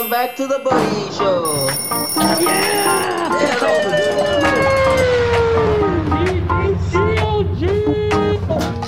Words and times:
welcome 0.00 0.10
back 0.10 0.34
to 0.36 0.46
the 0.46 0.58
Buddy 0.60 1.10
Show. 1.12 1.68
Yeah! 2.40 3.28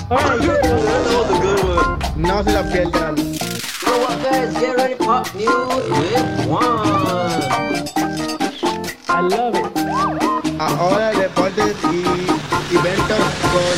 That 0.09 0.25
was 1.09 1.29
a 1.29 1.39
good 1.41 1.63
one. 1.75 2.21
No 2.21 2.43
se 2.43 2.51
la 2.53 2.63
pierdan. 2.63 3.15
So 3.15 3.91
what 3.99 4.23
guys, 4.23 4.53
get 4.59 4.75
ready 4.75 4.95
pop 4.95 5.33
news 5.35 5.89
with 5.89 6.47
Juan. 6.47 6.63
I 9.09 9.21
love 9.21 9.55
it. 9.55 9.71
Ahora 10.59 11.11
deportes 11.11 11.75
y 11.91 12.03
eventos 12.75 13.33
con 13.51 13.77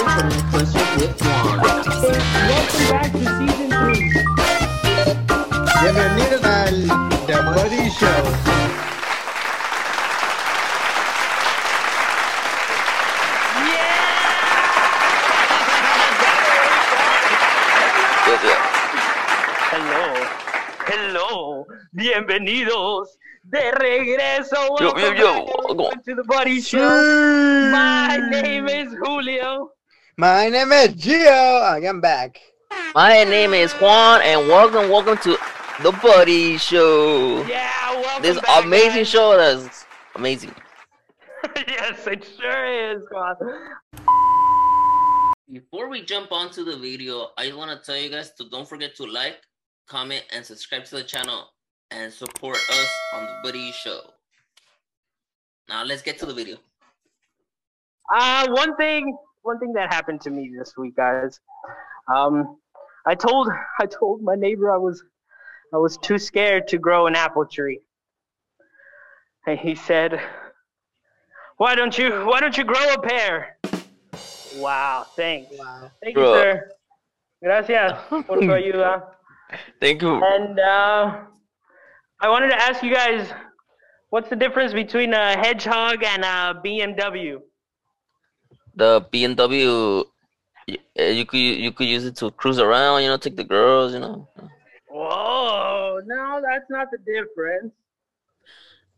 Internet 0.00 0.42
questions 0.50 0.96
with 1.00 1.20
Juan. 1.20 1.58
Welcome 2.48 2.88
back 2.88 3.12
to 3.12 3.18
season 3.38 3.63
Show. 7.98 8.54
Hello, 19.70 20.26
hello, 20.86 21.66
bienvenidos 21.92 23.16
de 23.44 23.70
regreso. 23.72 24.56
Yo, 24.80 24.88
yo, 24.88 24.94
Welcome 24.94 25.18
yo, 25.18 25.34
back 25.34 25.76
welcome. 25.76 26.02
to 26.04 26.14
the 26.14 26.24
Buddy 26.24 26.60
Show. 26.60 27.70
My 27.70 28.18
name 28.30 28.68
is 28.68 28.92
Julio. 29.04 29.70
My 30.16 30.48
name 30.48 30.72
is 30.72 30.88
Gio. 30.94 31.62
I 31.62 31.80
am 31.86 32.00
back. 32.00 32.40
My 32.94 33.24
name 33.24 33.54
is 33.54 33.72
Juan, 33.74 34.20
and 34.22 34.48
welcome, 34.48 34.88
welcome 34.90 35.18
to 35.18 35.38
the 35.82 35.92
Buddy 36.02 36.56
Show. 36.56 37.44
Yeah, 37.46 37.92
welcome 38.00 38.22
This 38.22 38.40
back, 38.40 38.64
amazing 38.64 39.00
guys. 39.00 39.08
show 39.08 39.36
that's 39.36 39.84
amazing. 40.14 40.54
yes, 41.56 42.06
it 42.06 42.26
sure 42.40 42.92
is, 42.92 43.02
God. 43.10 43.36
Before 45.50 45.88
we 45.88 46.02
jump 46.04 46.32
onto 46.32 46.64
the 46.64 46.76
video, 46.76 47.28
I 47.36 47.52
want 47.52 47.70
to 47.70 47.84
tell 47.84 48.00
you 48.00 48.08
guys 48.08 48.32
to 48.38 48.48
don't 48.48 48.68
forget 48.68 48.94
to 48.96 49.06
like, 49.06 49.36
comment, 49.86 50.24
and 50.32 50.44
subscribe 50.44 50.84
to 50.86 50.96
the 50.96 51.02
channel 51.02 51.48
and 51.90 52.12
support 52.12 52.56
us 52.56 52.88
on 53.14 53.24
the 53.24 53.34
Buddy 53.42 53.72
Show. 53.72 54.00
Now 55.68 55.84
let's 55.84 56.02
get 56.02 56.18
to 56.20 56.26
the 56.26 56.34
video. 56.34 56.56
Uh, 58.14 58.46
one 58.50 58.76
thing, 58.76 59.16
one 59.42 59.58
thing 59.58 59.72
that 59.72 59.92
happened 59.92 60.20
to 60.22 60.30
me 60.30 60.52
this 60.56 60.74
week, 60.76 60.96
guys. 60.96 61.40
Um, 62.14 62.58
I 63.06 63.14
told, 63.14 63.48
I 63.80 63.86
told 63.86 64.22
my 64.22 64.34
neighbor 64.34 64.72
I 64.72 64.76
was, 64.76 65.02
I 65.72 65.76
was 65.78 65.96
too 65.98 66.18
scared 66.18 66.68
to 66.68 66.78
grow 66.78 67.06
an 67.06 67.14
apple 67.14 67.46
tree. 67.46 67.80
And 69.46 69.58
he 69.58 69.74
said, 69.74 70.20
"Why 71.56 71.74
don't 71.74 71.96
you, 71.98 72.10
why 72.26 72.40
don't 72.40 72.56
you 72.56 72.64
grow 72.64 72.94
a 72.94 73.00
pear?" 73.00 73.58
Wow, 74.56 75.06
thanks. 75.16 75.52
Wow. 75.58 75.90
Thank 76.02 76.16
you, 76.16 76.22
Bro. 76.22 76.32
sir. 76.34 76.68
Gracias 77.42 77.92
por 78.26 78.38
tu 78.38 78.48
ayuda. 78.52 79.02
Thank 79.80 80.00
you. 80.02 80.22
And 80.22 80.58
uh, 80.58 81.20
I 82.20 82.28
wanted 82.28 82.48
to 82.48 82.62
ask 82.62 82.82
you 82.82 82.92
guys, 82.94 83.30
what's 84.10 84.30
the 84.30 84.36
difference 84.36 84.72
between 84.72 85.12
a 85.12 85.36
hedgehog 85.36 86.02
and 86.02 86.24
a 86.24 86.60
BMW? 86.64 87.40
The 88.76 89.02
BMW, 89.12 90.04
y- 90.68 90.78
uh, 90.98 91.02
you 91.04 91.26
could 91.26 91.38
you 91.38 91.72
could 91.72 91.86
use 91.86 92.04
it 92.06 92.16
to 92.16 92.30
cruise 92.30 92.58
around, 92.58 93.02
you 93.02 93.08
know, 93.08 93.16
take 93.18 93.36
the 93.36 93.44
girls, 93.44 93.92
you 93.92 94.00
know. 94.00 94.28
Whoa, 94.94 95.98
no, 96.06 96.40
that's 96.40 96.70
not 96.70 96.86
the 96.92 96.98
difference. 96.98 97.72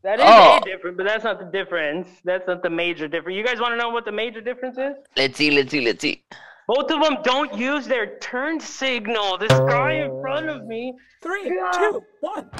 That 0.02 0.18
is 0.18 0.26
Oh. 0.28 0.58
a 0.58 0.64
difference, 0.64 0.94
but 0.98 1.06
that's 1.06 1.24
not 1.24 1.38
the 1.38 1.46
difference. 1.46 2.06
That's 2.22 2.46
not 2.46 2.62
the 2.62 2.68
major 2.68 3.08
difference. 3.08 3.34
You 3.34 3.42
guys 3.42 3.58
want 3.60 3.72
to 3.72 3.78
know 3.78 3.88
what 3.88 4.04
the 4.04 4.12
major 4.12 4.42
difference 4.42 4.76
is? 4.76 4.94
Let's 5.16 5.38
see, 5.38 5.50
let's 5.50 5.70
see, 5.70 5.80
let's 5.80 6.02
see. 6.02 6.22
Both 6.68 6.90
of 6.90 7.02
them 7.02 7.16
don't 7.24 7.56
use 7.56 7.86
their 7.86 8.18
turn 8.18 8.60
signal. 8.60 9.38
This 9.38 9.48
guy 9.48 9.92
in 9.92 10.20
front 10.20 10.50
of 10.50 10.66
me. 10.66 10.92
Three, 11.22 11.48
Yeah. 11.56 11.70
two, 11.72 12.02
one. 12.20 12.50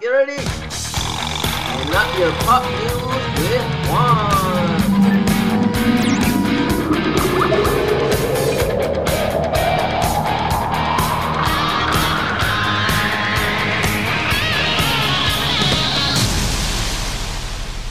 Get 0.00 0.08
ready. 0.08 0.42
And 0.42 1.94
up 1.94 2.18
your 2.18 2.32
pop 2.42 2.64
news 2.64 3.02
with 3.38 3.88
Juan. 3.88 4.33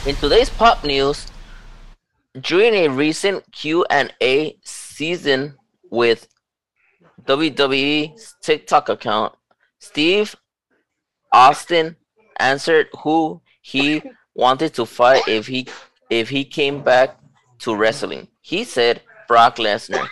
In 0.06 0.14
today's 0.16 0.50
pop 0.50 0.84
news, 0.84 1.28
during 2.38 2.74
a 2.74 2.88
recent 2.88 3.42
Q&A 3.52 4.58
season 4.62 5.54
with 5.90 6.28
WWE's 7.22 8.34
TikTok 8.42 8.90
account, 8.90 9.34
Steve 9.78 10.36
Austin 11.32 11.96
answered 12.38 12.88
who 13.02 13.40
he 13.62 14.02
wanted 14.34 14.74
to 14.74 14.84
fight 14.84 15.26
if 15.26 15.46
he 15.46 15.68
if 16.10 16.28
he 16.28 16.44
came 16.44 16.82
back 16.82 17.18
to 17.60 17.74
wrestling. 17.74 18.28
He 18.42 18.64
said 18.64 19.00
Brock 19.26 19.56
Lesnar. 19.56 20.06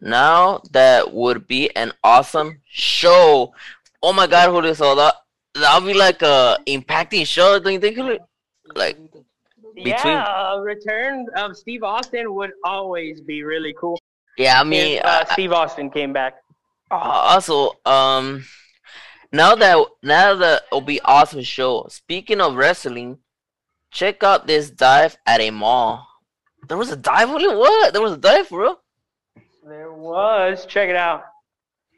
Now 0.00 0.60
that 0.70 1.12
would 1.12 1.48
be 1.48 1.74
an 1.74 1.92
awesome 2.04 2.60
show. 2.70 3.52
Oh 4.00 4.12
my 4.12 4.28
God, 4.28 4.50
Julio! 4.50 4.94
That 4.94 5.14
that'll 5.54 5.84
be 5.84 5.94
like 5.94 6.22
a 6.22 6.56
impacting 6.68 7.26
show, 7.26 7.58
don't 7.58 7.72
you 7.72 7.80
think? 7.80 7.98
Like 8.74 8.98
Between- 9.74 9.86
Yeah, 9.96 10.52
a 10.54 10.60
return 10.60 11.26
of 11.36 11.56
Steve 11.56 11.82
Austin 11.82 12.34
would 12.34 12.52
always 12.64 13.20
be 13.20 13.42
really 13.42 13.74
cool. 13.78 13.98
Yeah, 14.38 14.60
I 14.60 14.64
mean, 14.64 14.98
if, 14.98 15.04
uh, 15.04 15.08
uh, 15.08 15.24
Steve 15.32 15.52
Austin 15.52 15.90
came 15.90 16.12
back. 16.12 16.34
also, 16.90 17.72
um, 17.84 18.44
now 19.32 19.54
that 19.56 19.84
now 20.02 20.34
that 20.34 20.62
it'll 20.70 20.80
be 20.80 21.00
awesome 21.00 21.42
show. 21.42 21.86
Speaking 21.88 22.40
of 22.40 22.54
wrestling, 22.54 23.18
check 23.90 24.22
out 24.22 24.46
this 24.46 24.70
dive 24.70 25.16
at 25.26 25.40
a 25.40 25.50
mall. 25.50 26.06
There 26.68 26.76
was 26.78 26.92
a 26.92 26.96
dive. 26.96 27.30
What? 27.30 27.42
What? 27.56 27.92
There 27.92 28.02
was 28.02 28.12
a 28.12 28.16
dive, 28.16 28.48
bro. 28.48 28.78
There 29.66 29.92
was. 29.92 30.66
Check 30.66 30.88
it 30.88 30.96
out. 30.96 31.24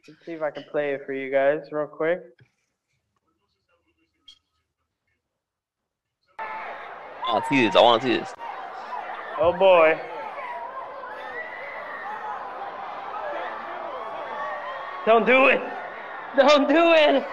Let's 0.09 0.25
see 0.25 0.33
if 0.33 0.43
I 0.43 0.51
can 0.51 0.65
play 0.71 0.93
it 0.95 1.03
for 1.05 1.13
you 1.13 1.31
guys 1.31 1.61
real 1.73 1.87
quick. 1.89 2.21
I 7.27 7.33
want 7.33 7.45
to 7.45 7.49
see 7.49 7.67
this. 7.67 7.77
I 7.77 7.81
want 7.81 8.03
to 8.03 8.09
see 8.09 8.19
this. 8.19 8.35
Oh 9.39 9.53
boy. 9.53 9.99
Don't 15.05 15.27
do 15.27 15.47
it. 15.47 15.61
Don't 16.37 16.69
do 16.69 16.93
it. 16.93 17.25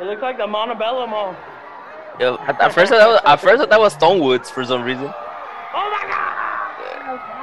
It 0.00 0.04
looks 0.04 0.20
like 0.20 0.36
the 0.36 0.46
Montebello 0.46 1.06
Mall. 1.06 1.34
Yo, 2.20 2.36
at, 2.46 2.60
at 2.60 2.72
first, 2.74 2.90
that 2.90 3.06
was, 3.06 3.20
at 3.24 3.36
first, 3.36 3.54
I 3.54 3.56
thought 3.58 3.70
that 3.70 3.80
was 3.80 3.94
Stonewoods 3.94 4.50
for 4.50 4.64
some 4.64 4.82
reason. 4.82 5.06
Oh 5.06 5.90
my 5.92 6.02
god! 6.08 6.32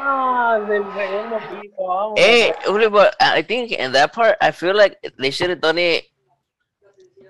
Ah, 0.06 0.60
piso, 1.62 1.86
vamos. 1.86 2.20
Hey, 2.20 2.54
but 2.90 3.16
I 3.20 3.42
think 3.42 3.72
in 3.72 3.92
that 3.94 4.14
part, 4.14 4.38
I 4.42 4.52
feel 4.52 4.76
like 4.76 4.98
they 5.18 5.32
should 5.32 5.50
have 5.50 5.62
done 5.62 5.78
it 5.78 6.06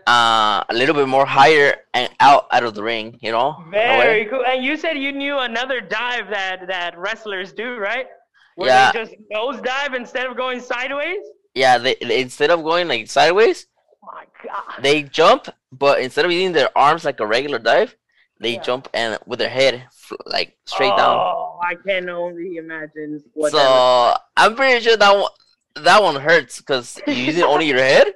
uh, 0.07 0.63
a 0.69 0.73
little 0.73 0.95
bit 0.95 1.07
more 1.07 1.25
higher 1.25 1.77
and 1.93 2.09
out 2.19 2.47
out 2.51 2.63
of 2.63 2.75
the 2.75 2.83
ring. 2.83 3.17
You 3.21 3.31
know? 3.31 3.55
in 3.67 3.73
a 3.73 3.97
way. 3.97 4.05
Very 4.05 4.25
cool. 4.25 4.43
And 4.45 4.63
you 4.63 4.75
said 4.77 4.97
you 4.97 5.11
knew 5.11 5.39
another 5.39 5.79
dive 5.81 6.29
that 6.29 6.67
that 6.67 6.97
wrestlers 6.97 7.53
do, 7.53 7.77
right? 7.77 8.07
Where 8.55 8.69
Yeah. 8.69 8.91
they 8.91 8.99
just 8.99 9.15
nose 9.31 9.61
dive 9.61 9.93
instead 9.93 10.25
of 10.27 10.35
going 10.37 10.59
sideways. 10.59 11.23
Yeah, 11.55 11.77
they, 11.77 11.95
they- 12.01 12.21
instead 12.21 12.49
of 12.51 12.63
going 12.63 12.87
like 12.87 13.09
sideways, 13.09 13.67
Oh 14.03 14.09
my 14.13 14.25
god. 14.43 14.81
they 14.83 15.03
jump, 15.03 15.47
but 15.71 16.01
instead 16.01 16.25
of 16.25 16.31
using 16.31 16.51
their 16.51 16.75
arms 16.77 17.05
like 17.05 17.19
a 17.19 17.25
regular 17.25 17.59
dive, 17.59 17.95
they 18.39 18.55
Yeah. 18.55 18.61
jump 18.61 18.89
and 18.93 19.17
with 19.25 19.39
their 19.39 19.49
head 19.49 19.85
like 20.25 20.57
straight 20.65 20.95
down. 20.97 21.15
Oh, 21.17 21.59
I 21.63 21.75
can 21.75 22.09
only 22.09 22.57
imagine 22.57 23.23
what 23.33 23.51
that 23.53 23.57
So 23.57 24.17
I'm 24.35 24.55
pretty 24.55 24.83
sure 24.83 24.97
that 24.97 25.15
one 25.15 25.31
that 25.75 26.03
one 26.03 26.15
hurts 26.17 26.57
because 26.59 26.99
you're 27.07 27.15
using 27.15 27.43
only 27.43 27.65
your 27.67 27.79
head. 27.79 28.13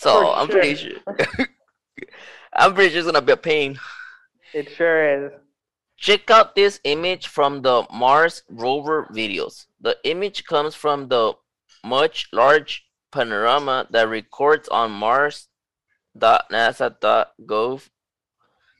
So 0.00 0.22
For 0.22 0.34
I'm 0.34 0.48
pretty 0.48 0.74
sure. 0.76 0.96
sure. 1.04 1.46
I'm 2.54 2.72
pretty 2.72 2.88
sure 2.88 3.00
it's 3.00 3.06
gonna 3.06 3.20
be 3.20 3.32
a 3.32 3.36
pain. 3.36 3.78
It 4.54 4.70
sure 4.74 5.26
is. 5.26 5.32
Check 5.98 6.30
out 6.30 6.54
this 6.54 6.80
image 6.84 7.26
from 7.26 7.60
the 7.60 7.86
Mars 7.92 8.42
rover 8.48 9.10
videos. 9.12 9.66
The 9.78 9.98
image 10.04 10.46
comes 10.46 10.74
from 10.74 11.08
the 11.08 11.34
much 11.84 12.30
large 12.32 12.86
panorama 13.12 13.88
that 13.90 14.08
records 14.08 14.70
on 14.70 14.90
Mars.nasa.gov. 14.90 17.90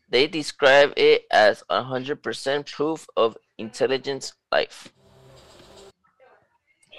They 0.09 0.27
describe 0.27 0.95
it 0.97 1.27
as 1.31 1.63
100% 1.71 2.73
proof 2.73 3.07
of 3.15 3.37
intelligent 3.59 4.33
life. 4.51 4.91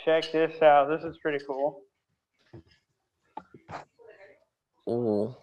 Check 0.06 0.32
this 0.32 0.62
out. 0.62 0.90
This 0.90 1.04
is 1.04 1.18
pretty 1.24 1.44
cool. 1.48 1.82
Ooh. 4.90 5.36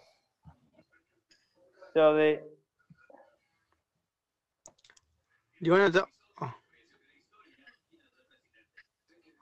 So 1.93 2.15
they 2.15 2.39
You 5.61 5.71
want 5.73 5.93
to? 5.93 6.05
Oh. 6.41 6.53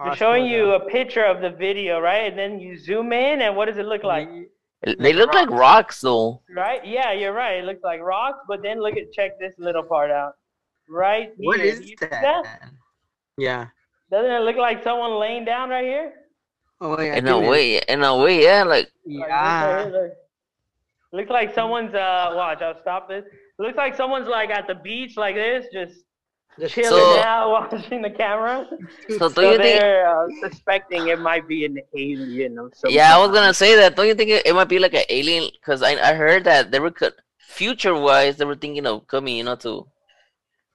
they're 0.03 0.15
showing 0.15 0.45
you 0.45 0.71
a 0.73 0.79
picture 0.79 1.23
of 1.23 1.41
the 1.41 1.49
video, 1.49 1.99
right? 1.99 2.29
And 2.29 2.37
then 2.37 2.59
you 2.59 2.77
zoom 2.77 3.13
in, 3.13 3.41
and 3.41 3.55
what 3.55 3.65
does 3.65 3.77
it 3.77 3.85
look 3.85 4.03
like? 4.03 4.29
They 4.83 5.13
look 5.13 5.33
like 5.33 5.49
rocks 5.49 6.01
though. 6.01 6.41
Right? 6.55 6.85
Yeah, 6.85 7.11
you're 7.11 7.33
right. 7.33 7.57
It 7.57 7.65
looks 7.65 7.83
like 7.83 8.01
rocks, 8.01 8.39
but 8.47 8.61
then 8.61 8.81
look 8.81 8.95
at 8.95 9.11
check 9.11 9.39
this 9.39 9.53
little 9.57 9.83
part 9.83 10.11
out. 10.11 10.33
Right 10.89 11.31
What 11.37 11.59
here. 11.59 11.73
is 11.73 11.81
You 11.81 11.87
see 11.87 11.95
that? 11.99 12.71
Yeah. 13.37 13.67
Doesn't 14.09 14.31
it 14.31 14.41
look 14.41 14.55
like 14.55 14.83
someone 14.83 15.19
laying 15.19 15.45
down 15.45 15.69
right 15.69 15.83
here? 15.83 16.13
Oh 16.79 16.95
wait. 16.97 17.17
In 17.17 17.27
a 17.27 17.39
way, 17.39 17.81
in 17.87 18.03
a 18.03 18.15
way, 18.17 18.43
yeah. 18.43 18.63
Like 18.63 18.91
Like, 19.05 19.17
look 19.19 19.27
Yeah. 19.29 19.89
look. 19.91 20.11
Looks 21.13 21.29
like 21.29 21.53
someone's 21.55 21.93
uh 21.95 22.33
watch, 22.35 22.61
I'll 22.61 22.79
stop 22.81 23.07
this. 23.09 23.25
Looks 23.59 23.77
like 23.77 23.95
someone's 23.95 24.27
like 24.27 24.49
at 24.49 24.67
the 24.67 24.75
beach 24.75 25.17
like 25.17 25.35
this, 25.35 25.65
just 25.73 25.95
Just 26.59 26.75
chilling 26.75 26.89
So- 26.89 27.19
out 27.19 27.49
watching 27.71 28.01
the 28.01 28.09
camera. 28.09 28.67
so, 29.17 29.29
do 29.29 29.33
So 29.35 29.41
you 29.51 29.57
think? 29.57 29.79
they're 29.79 30.07
uh, 30.09 30.27
suspecting 30.41 31.07
it 31.07 31.19
might 31.19 31.47
be 31.47 31.65
an 31.65 31.79
alien 31.95 32.57
of 32.59 32.73
some 32.75 32.91
Yeah, 32.91 33.15
I 33.15 33.19
was 33.23 33.31
gonna 33.31 33.53
say 33.53 33.75
that. 33.75 33.95
Don't 33.95 34.07
you 34.07 34.15
think 34.15 34.29
it, 34.31 34.45
it 34.45 34.53
might 34.53 34.69
be 34.69 34.79
like 34.79 34.93
an 34.93 35.05
alien? 35.09 35.49
Because 35.53 35.81
I 35.81 35.91
I 36.09 36.13
heard 36.13 36.43
that 36.43 36.71
they 36.71 36.79
were 36.79 36.93
future 37.39 37.95
wise. 37.95 38.37
They 38.37 38.45
were 38.45 38.55
thinking 38.63 38.85
of 38.85 39.07
coming, 39.07 39.35
you 39.37 39.43
know, 39.43 39.55
to 39.65 39.87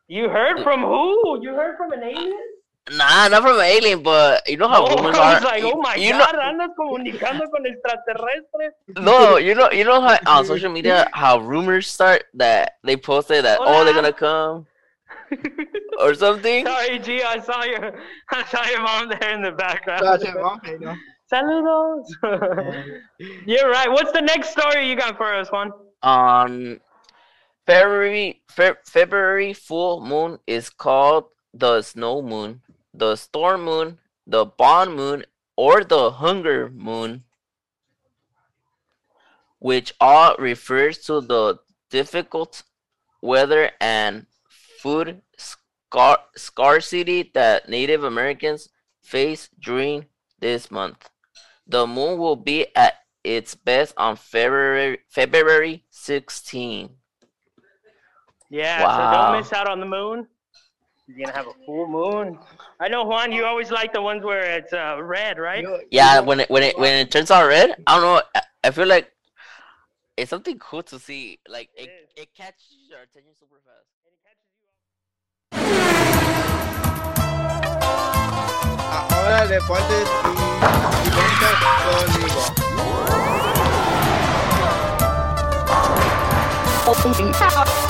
You 0.09 0.29
heard 0.29 0.63
from 0.63 0.81
who? 0.83 1.41
You 1.45 1.51
heard 1.55 1.77
from 1.77 1.93
an 1.93 2.03
alien? 2.03 2.52
Nah, 2.91 3.29
not 3.29 3.43
from 3.43 3.59
an 3.59 3.65
alien, 3.65 4.03
but 4.03 4.49
you 4.49 4.57
know 4.57 4.69
how 4.69 4.87
oh, 4.87 4.97
rumors 4.97 5.17
are. 5.17 5.41
like, 5.41 5.63
you, 5.63 5.73
oh 5.73 5.81
my 5.81 5.95
you 5.95 6.13
god, 6.13 6.35
andas 6.35 6.71
comunicando 6.79 7.51
con 7.51 7.67
extraterrestres. 7.67 8.73
no, 9.01 9.37
you 9.37 9.55
know, 9.55 9.71
you 9.71 9.85
know 9.85 10.01
how 10.01 10.19
on 10.27 10.45
social 10.45 10.71
media 10.71 11.09
how 11.15 11.39
rumors 11.39 11.87
start 11.87 12.25
that 12.35 12.79
they 12.83 12.97
posted 12.97 13.45
that 13.45 13.59
oh 13.61 13.85
they're 13.85 13.95
gonna 13.95 14.13
come 14.13 14.67
or 16.01 16.15
something. 16.25 16.67
Sorry, 16.67 16.99
G, 16.99 17.23
I 17.23 17.39
saw 17.39 17.65
your, 17.65 17.99
I 18.31 18.45
saw 18.45 18.65
your 18.67 18.83
mom 18.83 19.09
there 19.09 19.35
in 19.35 19.43
the 19.43 19.53
background. 19.53 20.03
Gotcha, 20.03 20.37
okay, 20.37 20.77
no. 20.81 20.95
Saludos. 21.33 22.05
You're 23.47 23.71
right. 23.71 23.91
What's 23.91 24.13
the 24.13 24.21
next 24.21 24.51
story 24.51 24.87
you 24.87 24.97
got 24.97 25.17
for 25.17 25.33
us, 25.35 25.49
Juan? 25.51 25.73
on 26.03 26.81
February 27.67 28.43
Fe- 28.49 28.81
February 28.85 29.53
full 29.53 30.05
moon 30.05 30.39
is 30.47 30.69
called 30.69 31.27
the 31.55 31.83
snow 31.83 32.23
moon, 32.23 32.61
the 32.95 33.17
storm 33.17 33.65
moon, 33.65 33.99
the 34.27 34.45
bond 34.45 34.95
moon, 34.95 35.25
or 35.57 35.85
the 35.85 36.11
hunger 36.13 36.71
moon, 36.71 37.25
which 39.59 39.95
all 40.01 40.35
refers 40.39 40.99
to 40.99 41.21
the 41.21 41.59
difficult 41.91 42.63
weather 43.21 43.71
and 43.81 44.27
food 44.81 45.23
scar- 45.37 46.19
scarcity 46.37 47.31
that 47.35 47.69
Native 47.69 48.03
Americans 48.03 48.69
face 49.03 49.49
during 49.61 50.07
this 50.41 50.71
month. 50.71 51.09
The 51.67 51.87
moon 51.87 52.19
will 52.19 52.37
be 52.37 52.67
at 52.75 52.95
its 53.23 53.55
best 53.55 53.95
on 53.97 54.17
February 54.17 54.99
February 55.09 55.85
16. 55.91 56.91
Yeah, 58.51 58.81
so 58.81 59.17
don't 59.17 59.39
miss 59.39 59.53
out 59.53 59.69
on 59.69 59.81
the 59.81 59.87
moon. 59.87 60.27
You're 61.15 61.27
gonna 61.27 61.37
have 61.37 61.47
a 61.47 61.65
full 61.67 61.87
moon. 61.89 62.39
I 62.81 62.89
know, 62.89 63.05
Juan. 63.05 63.33
You 63.33 63.45
always 63.45 63.71
like 63.71 63.93
the 63.93 64.01
ones 64.01 64.25
where 64.25 64.41
it's 64.59 64.73
uh, 64.73 64.97
red, 65.03 65.39
right? 65.39 65.65
Yeah, 65.91 66.21
when 66.21 66.41
it 66.41 66.49
when 66.51 66.63
it 66.63 66.79
when 66.79 66.95
it 66.95 67.11
turns 67.11 67.31
out 67.31 67.47
red, 67.47 67.75
I 67.87 67.95
don't 68.01 68.03
know. 68.03 68.23
I, 68.35 68.43
I 68.65 68.71
feel 68.71 68.87
like 68.87 69.13
it's 70.17 70.31
something 70.31 70.59
cool 70.59 70.83
to 70.85 70.99
see. 70.99 71.39
Like 71.49 71.69
It 71.77 71.83
it, 71.85 71.91
is. 71.91 72.23
it 72.25 72.35
catches 72.35 72.77
your 72.89 73.01
attention 73.01 73.33
super 73.39 73.61
fast. 73.65 73.89
Ahora 79.11 79.47
deportes 79.47 80.09
y 81.05 81.09
eventos 81.09 82.53
con 86.85 87.82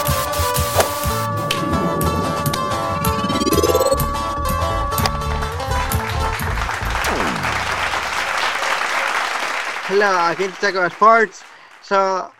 Hello, 9.92 10.32
again 10.32 10.50
to 10.50 10.56
talk 10.58 10.74
about 10.74 10.92
sports. 10.92 11.44
So, 11.82 12.32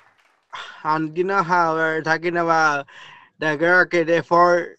and 0.84 1.14
you 1.18 1.22
know 1.22 1.42
how 1.42 1.74
we're 1.74 2.00
talking 2.00 2.38
about 2.38 2.86
the 3.40 3.56
girl 3.56 3.84
que 3.84 4.04
did 4.04 4.24
four, 4.24 4.78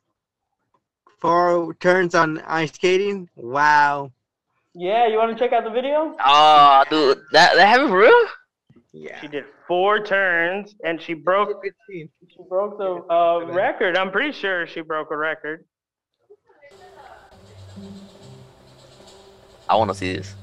four 1.19 1.75
turns 1.75 2.15
on 2.15 2.39
ice 2.39 2.71
skating? 2.73 3.29
Wow. 3.35 4.11
Yeah, 4.73 5.05
you 5.05 5.17
want 5.17 5.37
to 5.37 5.37
check 5.37 5.53
out 5.53 5.65
the 5.65 5.69
video? 5.69 6.15
Oh, 6.19 6.83
dude, 6.89 7.19
that 7.31 7.53
that 7.55 7.67
happened 7.67 7.89
for 7.89 7.99
real? 7.99 8.25
Yeah. 8.91 9.21
She 9.21 9.27
did 9.27 9.45
four 9.67 10.03
turns 10.03 10.73
and 10.83 10.99
she 10.99 11.13
broke 11.13 11.63
she 11.91 12.09
broke 12.49 12.79
the 12.79 13.05
uh, 13.07 13.53
record. 13.53 13.95
I'm 13.95 14.09
pretty 14.09 14.31
sure 14.31 14.65
she 14.65 14.81
broke 14.81 15.11
a 15.11 15.15
record. 15.15 15.63
I 19.69 19.75
want 19.75 19.91
to 19.91 19.95
see 19.95 20.13
this. 20.13 20.33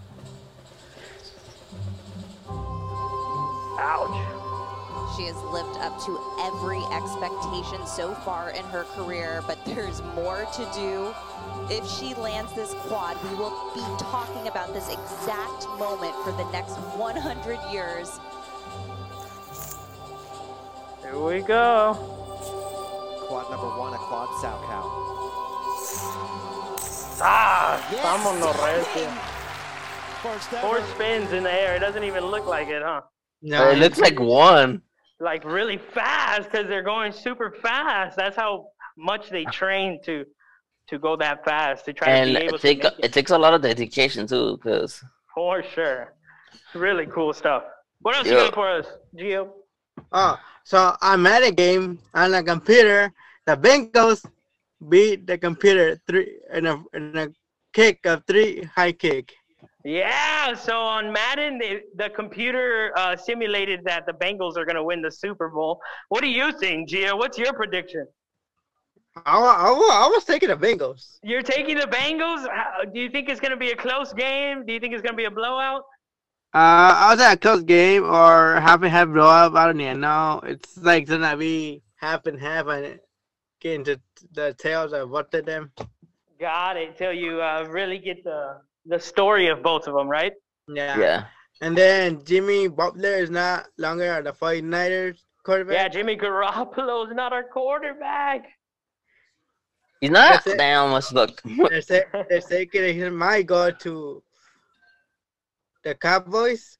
Ouch. 3.81 5.17
She 5.17 5.25
has 5.27 5.37
lived 5.45 5.77
up 5.79 5.99
to 6.05 6.21
every 6.41 6.83
expectation 6.95 7.85
so 7.87 8.15
far 8.15 8.51
in 8.51 8.65
her 8.67 8.85
career, 8.95 9.43
but 9.47 9.59
there's 9.65 10.03
more 10.15 10.47
to 10.55 10.65
do. 10.75 11.13
If 11.69 11.89
she 11.89 12.15
lands 12.15 12.53
this 12.55 12.75
quad, 12.87 13.17
we 13.25 13.35
will 13.37 13.73
be 13.75 13.81
talking 13.99 14.47
about 14.49 14.73
this 14.73 14.89
exact 14.89 15.67
moment 15.79 16.15
for 16.25 16.33
the 16.33 16.45
next 16.53 16.75
100 16.97 17.59
years. 17.73 18.21
Here 21.03 21.19
we 21.19 21.41
go. 21.41 21.95
Quad 23.27 23.51
number 23.51 23.67
one, 23.79 23.95
a 23.95 23.99
quad 23.99 24.29
sow 24.41 24.59
cow. 24.69 24.85
Ah, 27.23 27.89
Yes, 27.91 28.05
vámonos, 28.05 28.57
Damien. 28.57 28.85
recio. 28.85 29.11
First 30.23 30.49
Four 30.61 30.83
spins 30.95 31.33
in 31.33 31.43
the 31.45 31.53
air. 31.53 31.75
It 31.77 31.81
doesn't 31.81 32.05
even 32.05 32.25
look 32.27 32.47
like 32.47 32.69
it, 32.69 32.83
huh? 32.83 33.03
It 33.43 33.79
looks 33.79 33.99
like 33.99 34.19
one. 34.21 34.83
Like 35.19 35.45
really 35.45 35.79
fast 35.79 36.51
because 36.51 36.67
they're 36.67 36.83
going 36.83 37.13
super 37.13 37.51
fast. 37.63 38.17
That's 38.17 38.37
how 38.37 38.69
much 38.97 39.31
they 39.31 39.45
ah. 39.47 39.51
train 39.51 40.01
to 40.05 40.25
to 40.89 40.99
go 40.99 41.17
that 41.17 41.45
fast 41.45 41.85
to 41.85 41.93
try 41.93 42.09
And 42.09 42.35
to 42.35 42.41
be 42.41 42.47
able 42.47 42.55
it, 42.57 42.61
take, 42.61 42.83
to 42.83 42.89
make 42.91 42.99
it 42.99 43.05
it. 43.07 43.13
takes 43.13 43.31
a 43.31 43.39
lot 43.39 43.55
of 43.55 43.63
dedication 43.63 44.27
too, 44.27 44.57
because 44.57 45.03
For 45.35 45.63
sure. 45.63 46.15
Really 46.75 47.07
cool 47.07 47.33
stuff. 47.33 47.63
What 48.01 48.17
else 48.17 48.27
you 48.27 48.33
got 48.33 48.55
for 48.55 48.69
us, 48.69 48.87
Gio? 49.17 49.51
Oh, 50.11 50.39
so 50.65 50.97
I'm 51.01 51.27
at 51.27 51.43
a 51.43 51.53
game 51.53 51.99
on 52.15 52.35
a 52.35 52.43
computer. 52.43 53.13
The 53.47 53.57
Bengals 53.57 54.25
beat 54.89 55.27
the 55.27 55.39
computer 55.39 56.01
three 56.07 56.39
in 56.53 56.67
a 56.67 56.83
in 56.95 57.17
a 57.17 57.29
kick 57.73 58.07
of 58.07 58.25
three 58.27 58.63
high 58.75 58.93
kick. 58.93 59.33
Yeah, 59.85 60.55
so 60.55 60.77
on 60.79 61.11
Madden, 61.13 61.59
they, 61.59 61.83
the 61.97 62.11
computer 62.11 62.93
uh, 62.97 63.17
simulated 63.17 63.81
that 63.85 64.05
the 64.07 64.13
Bengals 64.13 64.57
are 64.59 64.65
going 64.65 64.77
to 64.77 64.85
win 64.85 65.01
the 65.01 65.11
Super 65.11 65.49
Bowl. 65.49 65.81
What 66.11 66.21
do 66.21 66.29
you 66.29 66.53
think, 66.53 66.91
Gio? 66.91 67.17
What's 67.17 67.39
your 67.39 67.55
prediction? 67.55 68.07
I, 69.25 69.39
I, 69.39 69.69
I 69.71 70.09
was 70.15 70.25
taking 70.25 70.51
the 70.51 70.57
Bengals. 70.57 71.19
You're 71.23 71.43
taking 71.43 71.77
the 71.79 71.87
Bengals? 71.87 72.47
How- 72.49 72.85
Do 72.93 73.01
you 73.01 73.09
think 73.09 73.29
it's 73.29 73.41
going 73.41 73.53
to 73.53 73.57
be 73.57 73.71
a 73.71 73.77
close 73.77 74.13
game? 74.13 74.67
Do 74.67 74.73
you 74.73 74.81
think 74.81 74.93
it's 74.93 75.03
going 75.03 75.15
to 75.15 75.17
be 75.17 75.25
a 75.25 75.31
blowout? 75.31 75.83
Uh, 76.53 76.93
I 76.97 77.11
was 77.13 77.21
at 77.21 77.35
a 77.35 77.37
close 77.37 77.63
game 77.63 78.05
or 78.05 78.61
half 78.61 78.83
and 78.83 78.91
half 78.91 79.09
blow 79.09 79.29
up. 79.29 79.55
I 79.55 79.67
don't 79.67 79.81
even 79.81 80.01
know. 80.01 80.41
It's 80.45 80.77
like 80.79 81.07
gonna 81.07 81.37
be 81.37 81.81
half 81.95 82.27
and 82.27 82.41
half 82.41 82.67
and 82.67 82.99
get 83.61 83.75
into 83.75 84.01
the 84.33 84.53
tails 84.59 84.93
of 84.93 85.11
what 85.11 85.33
of 85.33 85.47
them. 85.47 85.71
Got 86.41 86.77
it. 86.77 86.97
Till 86.99 87.13
you 87.13 87.41
uh, 87.41 87.69
really 87.71 87.99
get 87.99 88.25
the 88.25 88.57
the 88.87 88.99
story 88.99 89.49
of 89.49 89.63
both 89.63 89.87
of 89.87 89.95
them, 89.95 90.09
right? 90.09 90.33
Yeah. 90.69 90.99
yeah. 90.99 91.25
And 91.61 91.77
then 91.77 92.25
Jimmy 92.25 92.69
Butler 92.69 93.17
is 93.17 93.31
not 93.31 93.67
longer 93.77 94.05
at 94.05 94.25
the 94.25 94.33
49ers 94.33 95.19
quarterback. 95.45 95.75
Yeah, 95.75 95.89
Jimmy 95.89 96.17
Garoppolo 96.17 97.07
is 97.09 97.15
not 97.15 97.33
our 97.33 97.45
quarterback. 97.45 98.47
He's 100.01 100.11
not 100.11 100.33
That's 100.33 100.47
it. 100.47 100.59
damn 100.59 100.91
much 100.91 101.13
luck. 101.13 101.43
They're, 101.45 101.83
say, 101.83 102.05
they're 102.31 102.41
saying 102.41 102.71
he 102.73 103.09
might 103.11 103.47
go 103.47 103.71
to 103.71 104.23
the 105.85 105.95
Cowboys 105.95 106.79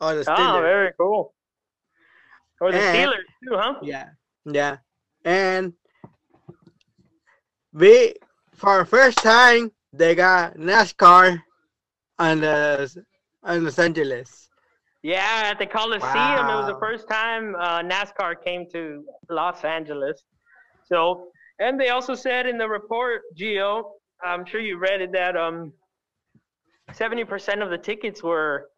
or 0.00 0.14
the 0.14 0.20
Oh, 0.30 0.34
Steelers. 0.34 0.60
very 0.62 0.92
cool. 0.98 1.34
Or 2.60 2.70
the 2.72 2.78
And- 2.78 2.96
Steelers 3.10 3.24
too, 3.48 3.56
huh? 3.56 3.74
Yeah, 3.82 4.08
yeah, 4.44 4.76
and 5.24 5.72
we 7.72 8.14
for 8.54 8.84
first 8.84 9.16
time 9.18 9.72
they 9.92 10.14
got 10.14 10.56
NASCAR 10.56 11.42
on 12.18 12.40
the 12.40 13.04
on 13.42 13.64
Los 13.64 13.78
Angeles. 13.78 14.48
Yeah, 15.02 15.42
at 15.46 15.58
the 15.58 15.66
Coliseum, 15.66 16.46
it 16.50 16.54
was 16.54 16.66
the 16.66 16.78
first 16.78 17.08
time 17.08 17.54
uh, 17.58 17.80
NASCAR 17.80 18.34
came 18.44 18.66
to 18.72 19.04
Los 19.30 19.64
Angeles. 19.64 20.22
So, 20.84 21.28
and 21.58 21.80
they 21.80 21.88
also 21.88 22.14
said 22.14 22.46
in 22.46 22.58
the 22.58 22.68
report, 22.68 23.22
Geo, 23.34 23.92
I'm 24.22 24.44
sure 24.44 24.60
you 24.60 24.76
read 24.76 25.00
it 25.00 25.12
that 25.12 25.36
um, 25.36 25.72
70% 26.92 27.62
of 27.62 27.70
the 27.70 27.78
tickets 27.78 28.22
were 28.22 28.68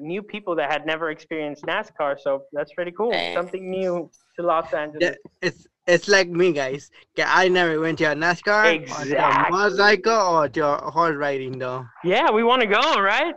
new 0.00 0.22
people 0.22 0.54
that 0.56 0.70
had 0.70 0.84
never 0.84 1.10
experienced 1.10 1.64
NASCAR. 1.64 2.16
So 2.20 2.42
that's 2.52 2.72
pretty 2.74 2.92
cool. 2.92 3.12
Dang. 3.12 3.34
Something 3.34 3.70
new 3.70 4.10
to 4.36 4.42
Los 4.42 4.72
Angeles. 4.74 5.02
Yeah, 5.02 5.48
it's 5.48 5.66
it's 5.86 6.08
like 6.08 6.28
me, 6.28 6.52
guys. 6.52 6.90
Okay, 7.18 7.28
I 7.28 7.48
never 7.48 7.78
went 7.80 7.98
to 7.98 8.04
a 8.04 8.14
NASCAR, 8.14 8.88
or 8.90 9.04
to 9.04 9.16
a 9.16 9.50
motorcycle, 9.50 10.12
or 10.36 10.48
to 10.48 10.66
a 10.66 10.90
horse 10.90 11.16
riding 11.16 11.58
though. 11.58 11.86
Yeah, 12.02 12.30
we 12.30 12.42
want 12.42 12.62
to 12.62 12.66
go, 12.68 13.00
right? 13.00 13.34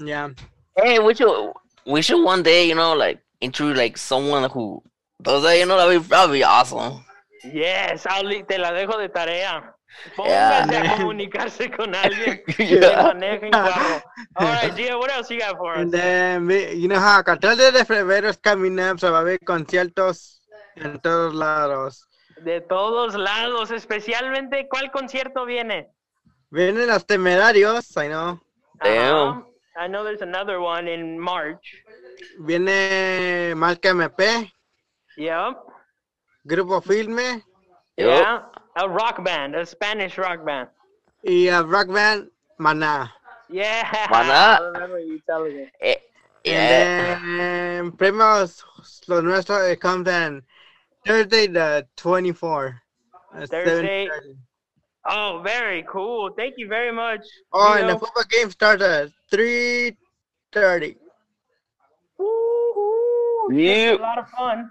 Yeah, 0.00 0.30
Hey, 0.76 0.98
we 1.00 1.14
should 1.14 1.52
we 1.86 2.02
should 2.02 2.22
one 2.24 2.42
day, 2.42 2.68
you 2.68 2.74
know, 2.74 2.94
like 2.94 3.20
interview 3.40 3.74
like 3.74 3.96
someone 3.98 4.48
who 4.50 4.82
does 5.22 5.42
that. 5.42 5.58
You 5.58 5.66
know, 5.66 5.76
that'd 5.76 6.02
be 6.02 6.08
that'd 6.08 6.32
be 6.32 6.44
awesome. 6.44 7.04
Yes, 7.52 8.04
Auli, 8.04 8.46
te 8.46 8.58
la 8.58 8.70
dejo 8.70 8.98
de 8.98 9.08
tarea. 9.08 9.62
Yeah. 10.18 10.64
A 10.68 10.96
comunicarse 11.00 11.70
con 11.74 11.92
alguien 11.94 12.40
Yeah. 12.58 13.12
maneje 13.12 13.50
carro. 13.50 14.00
All 14.36 14.46
right, 14.46 14.72
Gio, 14.72 14.98
what 14.98 15.10
else 15.10 15.30
you 15.30 15.40
got 15.40 15.56
for 15.56 15.72
us? 15.74 15.80
and 15.80 15.90
then 15.92 16.46
we, 16.46 16.72
you 16.74 16.88
know 16.88 17.00
how 17.00 17.22
14 17.22 17.56
de 17.56 17.84
febrero 17.84 18.24
is 18.28 18.36
coming 18.36 18.78
up, 18.78 19.00
so 19.00 19.10
va 19.10 19.18
a 19.18 19.20
haber 19.20 19.38
conciertos 19.38 20.37
en 20.82 21.00
todos 21.00 21.34
lados. 21.34 22.08
De 22.42 22.60
todos 22.60 23.14
lados, 23.14 23.70
especialmente, 23.70 24.68
¿cuál 24.68 24.90
concierto 24.90 25.44
viene? 25.44 25.90
Vienen 26.50 26.86
los 26.86 27.04
temerarios, 27.06 27.90
I 27.96 28.08
know. 28.08 28.40
Damn. 28.82 29.44
I 29.76 29.86
know 29.88 30.04
there's 30.04 30.22
another 30.22 30.60
one 30.60 30.88
in 30.88 31.18
March. 31.18 31.82
Viene 32.40 33.54
Marca 33.54 33.90
MP, 33.90 34.52
Yep. 35.16 35.56
Grupo 36.44 36.80
Filme 36.80 37.42
Yup. 37.96 38.06
Yeah. 38.08 38.42
A 38.76 38.88
rock 38.88 39.24
band, 39.24 39.56
a 39.56 39.66
Spanish 39.66 40.16
rock 40.18 40.44
band. 40.44 40.68
y 41.24 41.48
a 41.48 41.62
rock 41.62 41.88
band 41.88 42.30
Maná. 42.58 43.10
Yeah. 43.50 43.82
Maná. 44.10 44.58
I 44.60 44.70
remember 44.72 45.00
you 45.00 45.20
telling 45.26 45.56
me. 45.56 45.70
Eh, 45.80 45.96
yeah. 46.44 47.18
And 47.20 47.40
then 47.40 47.92
premios 47.92 48.62
los 49.08 49.22
nuestros 49.24 49.68
it 49.68 49.80
comes 49.80 50.04
Thursday 51.08 51.46
the 51.46 51.86
24th. 51.96 52.74
Uh, 53.34 53.38
at 53.40 53.48
Thursday. 53.50 54.08
Oh, 55.10 55.40
very 55.42 55.84
cool. 55.88 56.30
Thank 56.36 56.54
you 56.58 56.68
very 56.68 56.92
much. 56.92 57.20
Oh, 57.52 57.72
and 57.74 57.88
the 57.88 57.98
football 57.98 58.24
game 58.30 58.50
starts 58.50 58.82
at 58.82 59.08
3:30. 59.32 60.96
Woo-hoo. 62.18 63.48
It's 63.52 63.78
Yeah. 63.78 63.96
a 63.96 64.02
lot 64.02 64.18
of 64.18 64.28
fun. 64.30 64.70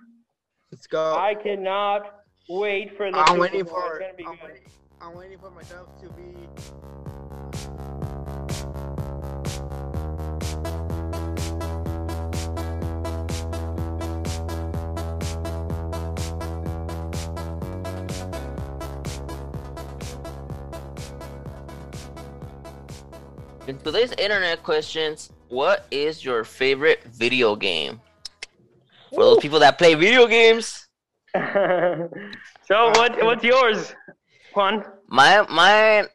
Let's 0.72 0.86
go. 0.86 1.16
I 1.16 1.34
cannot 1.36 2.02
wait 2.50 2.96
for 2.98 3.10
the 3.12 3.18
I'm 3.18 3.28
Super 3.28 3.40
waiting 3.42 3.64
Bowl. 3.64 3.74
for. 3.74 3.98
It's 4.00 4.06
gonna 4.06 4.14
be 4.14 4.26
I'm 4.26 4.36
good. 4.36 4.44
waiting, 4.44 4.72
I'm 5.02 5.16
waiting 5.16 5.40
for 5.40 5.50
myself 5.52 5.88
to 6.02 6.10
be. 6.10 6.48
In 23.68 23.78
today's 23.80 24.14
internet 24.14 24.64
questions, 24.64 25.30
what 25.50 25.88
is 25.92 26.24
your 26.24 26.46
favorite 26.46 27.04
video 27.04 27.54
game? 27.54 28.00
For 29.14 29.26
those 29.26 29.40
people 29.40 29.60
that 29.60 29.78
play 29.78 29.94
video 29.94 30.26
games, 30.26 30.88
so 31.36 32.90
what 32.96 33.22
what's 33.26 33.44
yours, 33.44 33.94
Juan? 34.56 34.86
my 35.10 35.46
mine 35.50 36.08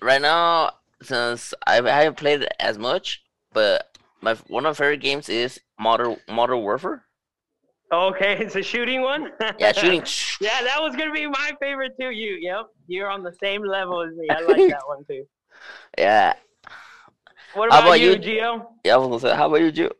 right 0.00 0.22
now 0.22 0.70
since 1.02 1.52
I, 1.66 1.80
I 1.80 2.02
haven't 2.04 2.16
played 2.16 2.48
as 2.58 2.78
much, 2.78 3.22
but 3.52 3.98
my 4.22 4.34
one 4.46 4.64
of 4.64 4.70
my 4.70 4.74
favorite 4.74 5.02
games 5.02 5.28
is 5.28 5.60
Modern 5.78 6.16
Modern 6.30 6.60
Warfare. 6.60 7.04
Okay, 7.92 8.38
it's 8.42 8.56
a 8.56 8.62
shooting 8.62 9.02
one. 9.02 9.32
Yeah, 9.58 9.72
shooting. 9.72 10.02
yeah, 10.40 10.62
that 10.62 10.80
was 10.80 10.96
gonna 10.96 11.12
be 11.12 11.26
my 11.26 11.52
favorite 11.60 11.92
too. 12.00 12.10
You, 12.10 12.38
yep, 12.40 12.68
you're 12.86 13.10
on 13.10 13.22
the 13.22 13.34
same 13.38 13.62
level 13.62 14.00
as 14.00 14.16
me. 14.16 14.28
I 14.30 14.40
like 14.40 14.70
that 14.70 14.86
one 14.86 15.04
too. 15.04 15.26
Yeah, 15.96 16.34
What 17.54 17.72
How 17.72 17.78
about, 17.78 17.88
about 17.88 18.00
you, 18.00 18.10
you? 18.12 18.16
Gio? 18.18 18.66
yeah. 18.84 18.94
I 18.94 18.96
was 18.98 19.08
gonna 19.08 19.20
say, 19.32 19.36
how 19.36 19.46
about 19.48 19.60
you, 19.60 19.72
Joe? 19.72 19.92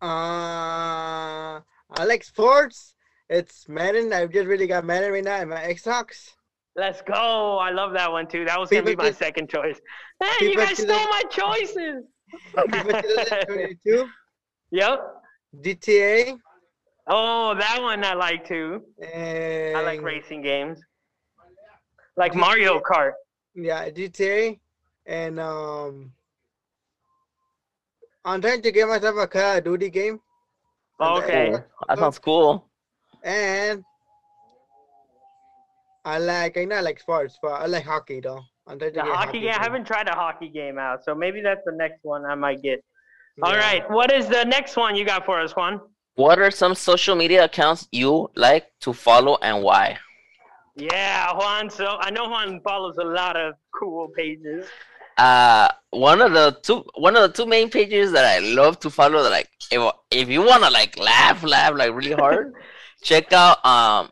Uh, 0.00 1.60
I 1.98 2.04
like 2.06 2.24
sports. 2.24 2.94
It's 3.28 3.68
Madden. 3.68 4.12
I've 4.12 4.30
just 4.32 4.46
really 4.46 4.66
got 4.66 4.84
Madden 4.84 5.12
right 5.12 5.24
now 5.24 5.40
in 5.40 5.48
my 5.48 5.60
Xbox. 5.62 6.30
Let's 6.76 7.02
go. 7.02 7.58
I 7.58 7.70
love 7.70 7.92
that 7.94 8.10
one 8.10 8.26
too. 8.28 8.44
That 8.44 8.58
was 8.58 8.70
gonna 8.70 8.82
be 8.82 8.96
my 8.96 9.08
just- 9.08 9.18
second 9.18 9.48
choice. 9.50 9.78
Hey, 10.22 10.46
you 10.50 10.56
guys 10.56 10.78
stole 10.78 10.96
my 11.08 11.22
choices. 11.30 12.04
FIFA 12.54 13.02
2022, 13.02 14.08
yep. 14.70 15.00
GTA, 15.60 16.38
Oh, 17.06 17.54
that 17.54 17.78
one 17.82 18.02
I 18.04 18.14
like 18.14 18.46
too. 18.46 18.82
and 19.12 19.76
I 19.76 19.82
like 19.82 20.00
racing 20.02 20.40
games. 20.42 20.80
Like 22.16 22.32
GTA. 22.32 22.36
Mario 22.40 22.80
Kart. 22.80 23.12
Yeah, 23.54 23.88
GTA, 23.90 24.60
and 25.06 25.38
um, 25.40 26.12
I'm 28.24 28.40
trying 28.40 28.62
to 28.62 28.72
get 28.72 28.88
myself 28.88 29.16
a 29.18 29.26
Call 29.26 29.56
of 29.58 29.64
Duty 29.64 29.90
game, 29.90 30.20
Okay. 31.00 31.50
Cool. 31.50 31.64
That 31.88 31.98
sounds 31.98 32.18
cool. 32.18 32.68
and 33.22 33.84
I 36.04 36.18
like 36.18 36.56
I 36.56 36.64
know 36.64 36.76
I 36.76 36.80
like 36.80 37.00
sports, 37.00 37.38
but 37.42 37.52
I 37.52 37.66
like 37.66 37.84
hockey 37.84 38.20
though. 38.20 38.42
I'm 38.66 38.78
trying 38.78 38.92
to 38.92 39.00
The 39.00 39.02
get 39.04 39.14
hockey 39.14 39.40
game. 39.40 39.50
I 39.50 39.62
haven't 39.62 39.84
tried 39.86 40.08
a 40.08 40.14
hockey 40.14 40.48
game 40.48 40.78
out, 40.78 41.04
so 41.04 41.14
maybe 41.14 41.40
that's 41.42 41.62
the 41.64 41.72
next 41.72 42.00
one 42.02 42.24
I 42.24 42.34
might 42.34 42.62
get. 42.62 42.82
All 43.42 43.52
Yeah. 43.52 43.58
right. 43.58 43.90
What 43.90 44.12
is 44.12 44.28
the 44.28 44.44
next 44.44 44.76
one 44.76 44.94
you 44.96 45.04
got 45.04 45.24
for 45.24 45.40
us, 45.40 45.52
Juan? 45.52 45.80
What 46.14 46.38
are 46.38 46.50
some 46.50 46.74
social 46.74 47.16
media 47.16 47.44
accounts 47.44 47.88
you 47.90 48.30
like 48.36 48.70
to 48.80 48.92
follow 48.92 49.38
and 49.42 49.62
why? 49.62 49.98
Yeah, 50.74 51.32
Juan. 51.34 51.68
So 51.70 51.96
I 52.00 52.10
know 52.10 52.28
Juan 52.28 52.60
follows 52.62 52.96
a 52.98 53.04
lot 53.04 53.36
of 53.36 53.54
cool 53.78 54.08
pages. 54.08 54.66
Uh, 55.18 55.68
one 55.90 56.22
of 56.22 56.32
the 56.32 56.56
two 56.62 56.84
one 56.94 57.14
of 57.16 57.22
the 57.22 57.28
two 57.28 57.46
main 57.46 57.68
pages 57.68 58.12
that 58.12 58.24
I 58.24 58.38
love 58.38 58.80
to 58.80 58.90
follow. 58.90 59.22
That 59.22 59.30
like, 59.30 59.50
if 59.70 59.94
if 60.10 60.28
you 60.28 60.42
wanna 60.42 60.70
like 60.70 60.98
laugh, 60.98 61.42
laugh 61.42 61.74
like 61.74 61.92
really 61.92 62.12
hard, 62.12 62.54
check 63.02 63.32
out 63.32 63.64
um, 63.66 64.10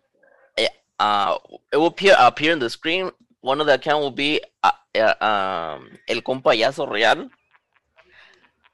eh, 0.59 0.69
uh, 0.99 1.39
it 1.73 1.79
will 1.79 1.87
appear 1.87 2.15
appear 2.19 2.53
on 2.53 2.59
the 2.59 2.69
screen. 2.69 3.11
One 3.41 3.61
of 3.63 3.67
the 3.67 3.75
account 3.75 4.03
will 4.03 4.11
be 4.11 4.43
uh, 4.63 4.73
uh, 4.95 5.15
um, 5.25 5.97
el 6.07 6.21
compayazo 6.21 6.91
real, 6.91 7.31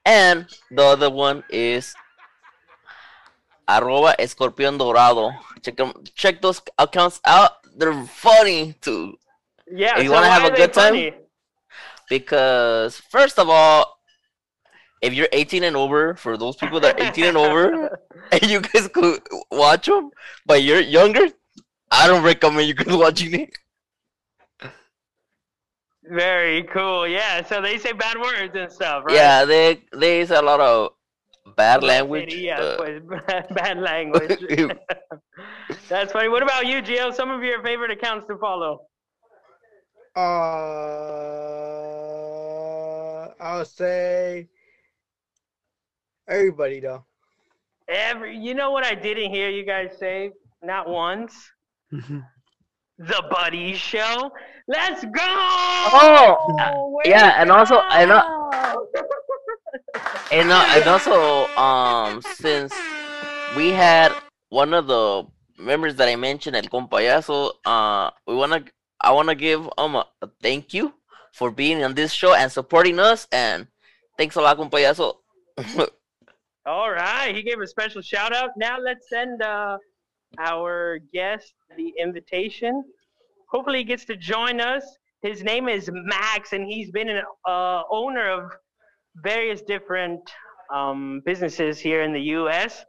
and 0.05 0.47
the 0.73 0.83
other 0.83 1.11
one 1.11 1.45
is 1.51 1.95
arroba 3.69 4.15
escorpión 4.19 4.79
dorado. 4.79 5.33
Check 5.63 5.77
them, 5.77 5.93
check 6.15 6.41
those 6.41 6.61
accounts 6.79 7.21
out. 7.25 7.53
They're 7.77 8.05
funny 8.05 8.75
too. 8.81 9.17
Yeah. 9.71 9.99
If 9.99 10.05
you 10.05 10.09
so 10.11 10.15
wanna 10.15 10.31
have 10.31 10.45
a 10.45 10.51
they 10.51 10.57
good 10.57 10.73
time, 10.73 11.13
because 12.09 12.97
first 13.11 13.39
of 13.39 13.49
all, 13.49 13.99
if 15.03 15.13
you're 15.13 15.29
18 15.33 15.65
and 15.65 15.77
over, 15.77 16.15
for 16.15 16.37
those 16.37 16.57
people 16.57 16.81
that 16.81 17.01
are 17.01 17.07
18 17.07 17.25
and 17.27 17.37
over, 17.37 17.99
and 18.33 18.43
you 18.51 18.61
guys 18.61 18.89
could 18.89 19.21
watch 19.51 19.87
them, 19.87 20.11
but 20.47 20.63
you're 20.63 20.81
younger, 20.81 21.29
I 21.91 22.07
don't 22.07 22.25
recommend 22.25 22.69
you 22.69 22.75
guys 22.75 22.97
watching 22.97 23.35
it. 23.41 23.59
Very 26.09 26.63
cool. 26.65 27.07
Yeah. 27.09 27.45
So 27.45 27.61
they 27.61 27.79
say 27.79 27.93
bad 27.93 28.17
words 28.19 28.55
and 28.55 28.71
stuff, 28.71 29.05
right? 29.07 29.15
Yeah, 29.15 29.45
they 29.45 29.83
there's 29.93 30.31
a 30.31 30.41
lot 30.41 30.61
of 30.61 30.93
bad 31.57 31.83
language. 31.83 32.35
Yeah, 32.35 32.77
but- 32.79 33.09
bad 33.55 33.79
language. 33.91 34.39
That's 35.89 36.13
funny. 36.13 36.29
What 36.29 36.43
about 36.43 36.67
you, 36.67 36.83
Gio? 36.83 37.15
Some 37.15 37.31
of 37.31 37.43
your 37.43 37.63
favorite 37.63 37.91
accounts 37.91 38.27
to 38.29 38.37
follow? 38.39 38.87
Uh, 42.07 43.29
I'll 43.41 43.65
say 43.65 44.49
everybody 46.29 46.81
though. 46.81 47.05
Every, 47.89 48.37
you 48.37 48.55
know 48.55 48.71
what 48.73 48.85
I 48.85 48.95
didn't 48.95 49.31
hear 49.31 49.49
you 49.51 49.65
guys 49.65 49.97
say? 49.99 50.33
Not 50.63 50.89
once. 50.89 51.35
The 51.93 53.23
Buddy 53.31 53.75
Show. 53.75 54.33
Let's 54.67 55.05
go! 55.05 55.11
Oh, 55.21 56.91
Way 56.97 57.11
yeah, 57.11 57.31
to 57.31 57.39
and 57.41 57.53
also- 57.53 57.81
and, 57.91 58.11
uh, 58.11 58.23
go! 58.51 59.06
And 60.33 60.51
uh, 60.51 60.65
and 60.71 60.89
also 60.89 61.47
um 61.61 62.21
since 62.23 62.73
we 63.57 63.71
had 63.71 64.13
one 64.49 64.75
of 64.75 64.87
the 64.87 65.27
members 65.59 65.97
that 65.97 66.09
I 66.09 66.17
mentioned, 66.17 66.57
El 66.57 66.65
Compayazo. 66.65 67.53
Uh, 67.65 68.11
we 68.27 68.35
wanna, 68.35 68.65
I 69.01 69.13
wanna 69.13 69.35
give 69.35 69.69
um 69.79 69.97
a, 69.97 70.07
a 70.23 70.29
thank 70.43 70.75
you 70.75 70.95
for 71.33 71.51
being 71.51 71.83
on 71.85 71.95
this 71.95 72.13
show 72.13 72.35
and 72.35 72.51
supporting 72.51 72.99
us, 72.99 73.27
and 73.33 73.67
thanks 74.19 74.37
a 74.37 74.41
lot, 74.41 74.59
Compayazo. 74.59 75.17
All 76.67 76.91
right, 76.91 77.35
he 77.35 77.43
gave 77.43 77.61
a 77.61 77.67
special 77.67 78.03
shout 78.03 78.35
out. 78.35 78.51
Now 78.57 78.79
let's 78.81 79.09
send 79.09 79.41
uh, 79.43 79.79
our 80.39 80.99
guest 81.13 81.55
the 81.77 81.93
invitation. 81.99 82.83
Hopefully, 83.49 83.79
he 83.79 83.85
gets 83.85 84.05
to 84.07 84.17
join 84.17 84.61
us. 84.61 84.85
His 85.23 85.45
name 85.45 85.69
is 85.69 85.89
Max, 85.93 86.53
and 86.53 86.67
he's 86.67 86.91
been 86.91 87.09
an 87.09 87.23
uh, 87.47 87.83
owner 87.91 88.29
of 88.29 88.51
various 89.23 89.63
different 89.63 90.21
um, 90.75 91.23
businesses 91.25 91.79
here 91.79 92.03
in 92.03 92.13
the 92.13 92.21
U.S. 92.21 92.85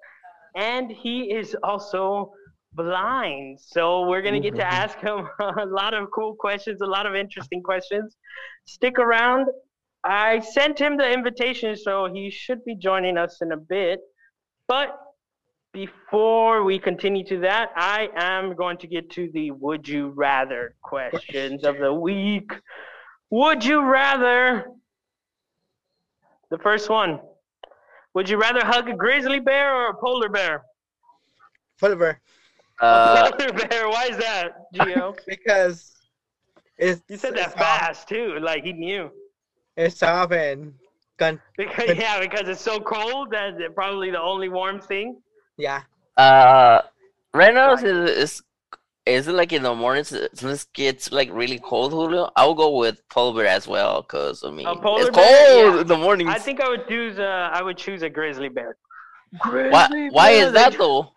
And 0.55 0.91
he 0.91 1.31
is 1.31 1.55
also 1.63 2.31
blind, 2.73 3.59
so 3.59 4.07
we're 4.07 4.21
gonna 4.21 4.39
get 4.39 4.55
to 4.55 4.65
ask 4.65 4.99
him 4.99 5.27
a 5.39 5.65
lot 5.65 5.93
of 5.93 6.09
cool 6.13 6.35
questions, 6.35 6.81
a 6.81 6.85
lot 6.85 7.05
of 7.05 7.15
interesting 7.15 7.61
questions. 7.61 8.15
Stick 8.65 8.99
around. 8.99 9.47
I 10.03 10.39
sent 10.39 10.79
him 10.79 10.97
the 10.97 11.11
invitation, 11.11 11.75
so 11.75 12.11
he 12.11 12.29
should 12.29 12.63
be 12.65 12.75
joining 12.75 13.17
us 13.17 13.37
in 13.41 13.51
a 13.51 13.57
bit. 13.57 13.99
But 14.67 14.97
before 15.73 16.63
we 16.63 16.79
continue 16.79 17.23
to 17.25 17.39
that, 17.39 17.71
I 17.75 18.09
am 18.15 18.55
going 18.55 18.77
to 18.77 18.87
get 18.87 19.09
to 19.11 19.29
the 19.33 19.51
would 19.51 19.87
you 19.87 20.09
rather 20.09 20.75
questions 20.81 21.63
of 21.63 21.77
the 21.77 21.93
week. 21.93 22.51
Would 23.29 23.65
you 23.65 23.83
rather? 23.83 24.65
The 26.49 26.57
first 26.59 26.89
one. 26.89 27.19
Would 28.13 28.29
you 28.29 28.37
rather 28.37 28.65
hug 28.65 28.89
a 28.89 28.93
grizzly 28.95 29.39
bear 29.39 29.75
or 29.75 29.89
a 29.89 29.93
polar 29.95 30.29
bear? 30.29 30.63
Whatever. 31.79 32.19
Uh, 32.79 33.31
polar 33.37 33.53
bear, 33.53 33.89
why 33.89 34.07
is 34.09 34.17
that, 34.17 34.53
Gio? 34.73 35.15
Because 35.27 35.93
it's 36.77 37.01
You 37.09 37.17
said 37.17 37.35
that 37.35 37.47
it's 37.47 37.53
fast 37.55 38.07
too, 38.07 38.39
like 38.41 38.63
he 38.63 38.73
knew. 38.73 39.09
It's 39.75 39.97
soft 39.97 40.33
and 40.33 40.73
con- 41.19 41.41
Because 41.57 41.95
yeah, 41.97 42.19
because 42.19 42.47
it's 42.47 42.61
so 42.61 42.79
cold 42.79 43.29
that 43.31 43.59
it's 43.59 43.73
probably 43.75 44.09
the 44.11 44.21
only 44.21 44.49
warm 44.49 44.79
thing. 44.79 45.21
yeah. 45.57 45.81
uh, 46.17 46.81
right 47.33 47.53
now 47.53 47.73
is 47.73 47.83
is 47.83 48.41
is 49.07 49.27
it 49.27 49.33
like 49.33 49.51
in 49.53 49.63
the 49.63 49.73
mornings 49.73 50.09
since 50.33 50.63
it 50.63 50.67
gets 50.73 51.11
like 51.11 51.29
really 51.31 51.59
cold, 51.59 51.91
Julio? 51.91 52.29
I'll 52.35 52.53
go 52.53 52.77
with 52.77 52.97
polar 53.09 53.33
bear 53.43 53.47
as 53.47 53.67
well, 53.67 54.03
cause 54.03 54.43
I 54.43 54.51
mean 54.51 54.67
A 54.67 54.75
polar 54.75 55.07
it's 55.07 55.15
bear? 55.15 55.47
cold 55.47 55.75
Yeah. 55.75 55.81
in 55.81 55.87
the 55.87 55.97
morning. 55.97 56.27
I 56.27 56.39
think 56.39 56.61
I 56.61 56.69
would 56.69 56.87
choose 56.87 57.17
uh, 57.19 57.49
I 57.57 57.61
would 57.63 57.77
choose 57.77 58.01
a 58.03 58.09
grizzly 58.09 58.49
bear. 58.49 58.77
why 59.43 59.87
why 60.11 60.29
is 60.31 60.51
that 60.53 60.77
though? 60.77 61.11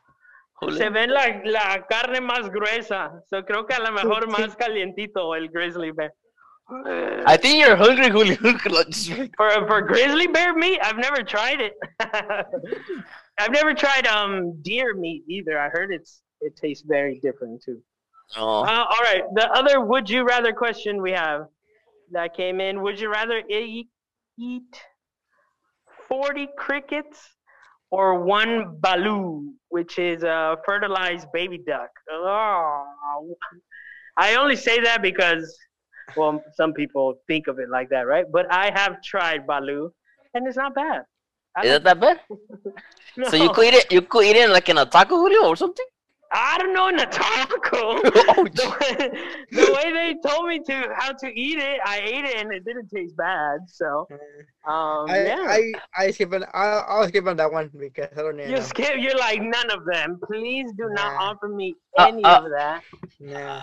Julio? 0.61 0.79
Se 0.79 0.89
ven 0.91 1.11
la, 1.11 1.25
la 1.45 1.79
carne 1.91 2.21
más 2.21 2.51
gruesa. 2.51 3.23
So 3.29 3.43
creo 3.43 3.67
que 3.67 3.75
a 3.75 3.83
lo 3.83 3.93
mejor 3.93 4.27
más 4.29 4.57
calientito 4.57 5.35
el 5.37 5.49
grizzly 5.49 5.91
bear. 5.93 6.13
I 7.27 7.37
think 7.37 7.59
you're 7.61 7.75
hungry, 7.75 8.09
Julio. 8.11 8.37
For 9.37 9.51
for 9.69 9.81
grizzly 9.83 10.29
bear 10.29 10.55
meat, 10.55 10.79
I've 10.83 10.99
never 10.99 11.23
tried 11.25 11.61
it. 11.61 11.75
I've 13.39 13.51
never 13.53 13.75
tried 13.75 14.07
um 14.07 14.61
deer 14.63 14.95
meat 14.95 15.25
either. 15.29 15.59
I 15.59 15.69
heard 15.71 15.91
it's 15.93 16.23
it 16.41 16.57
tastes 16.57 16.85
very 16.87 17.19
different 17.23 17.63
too. 17.63 17.81
oh. 18.37 18.63
Uh, 18.63 18.85
all 18.93 19.03
right, 19.03 19.23
the 19.35 19.51
other 19.53 19.81
would 19.81 20.09
you 20.09 20.25
rather 20.25 20.53
question 20.53 21.01
we 21.03 21.13
have 21.13 21.47
that 22.13 22.35
came 22.37 22.61
in: 22.61 22.83
Would 22.83 22.99
you 23.01 23.11
rather 23.11 23.43
eat 23.49 23.89
eat 24.39 24.73
forty 26.09 26.49
crickets 26.57 27.19
or 27.91 28.23
one 28.23 28.77
balut, 28.81 29.53
which 29.69 29.99
is 29.99 30.23
a 30.23 30.57
fertilized 30.67 31.27
baby 31.33 31.59
duck? 31.59 31.91
Oh, 32.11 33.35
I 34.17 34.35
only 34.37 34.57
say 34.57 34.81
that 34.81 35.03
because, 35.03 35.57
well, 36.17 36.43
some 36.55 36.73
people 36.73 37.15
think 37.27 37.47
of 37.47 37.59
it 37.59 37.69
like 37.69 37.89
that, 37.91 38.07
right? 38.07 38.25
But 38.31 38.47
I 38.53 38.71
have 38.75 39.03
tried 39.03 39.47
balut, 39.47 39.91
and 40.35 40.47
it's 40.47 40.57
not 40.57 40.75
bad. 40.75 41.03
I 41.57 41.63
Is 41.63 41.67
like- 41.71 41.77
it 41.81 41.85
that 41.85 42.01
bad? 42.01 42.21
So 43.29 43.37
you 43.37 43.51
could 43.51 43.67
eat 43.67 43.75
it 43.75 43.93
you 43.93 44.03
could 44.03 44.25
eat 44.25 44.37
it 44.37 44.49
like 44.51 44.69
in 44.69 44.79
a 44.79 44.87
taco 44.87 45.17
Julio 45.17 45.49
or 45.49 45.57
something? 45.57 45.85
I 46.33 46.59
don't 46.59 46.73
know 46.73 46.89
in 46.89 46.99
a 47.01 47.07
taco. 47.07 48.01
Oh, 48.33 48.45
the, 48.61 48.77
way, 48.81 49.11
the 49.51 49.73
way 49.73 49.93
they 49.93 50.29
told 50.29 50.49
me 50.49 50.61
to 50.67 50.95
how 50.97 51.13
to 51.13 51.27
eat 51.29 51.59
it, 51.59 51.81
I 51.85 51.99
ate 51.99 52.25
it 52.25 52.37
and 52.37 52.53
it 52.53 52.65
didn't 52.65 52.89
taste 52.89 53.17
bad. 53.17 53.61
So, 53.67 54.07
um, 54.67 55.11
I, 55.11 55.25
yeah. 55.27 55.47
I 55.49 55.73
I 55.97 56.11
skip 56.11 56.33
on 56.33 56.45
I 56.55 56.85
I'll 56.89 57.09
skip 57.09 57.27
on 57.27 57.37
that 57.39 57.51
one 57.51 57.71
because 57.77 58.09
I 58.17 58.23
don't 58.23 58.37
know. 58.37 58.45
you 58.45 58.61
skip. 58.63 58.95
You're 58.99 59.19
like 59.19 59.41
none 59.43 59.71
of 59.71 59.85
them. 59.85 60.19
Please 60.25 60.71
do 60.77 60.89
not 60.91 61.15
offer 61.21 61.49
me 61.49 61.75
Uh, 61.99 62.07
any 62.07 62.25
uh, 62.25 62.43
of 62.43 62.51
that. 62.57 62.83
Nah. 63.19 63.63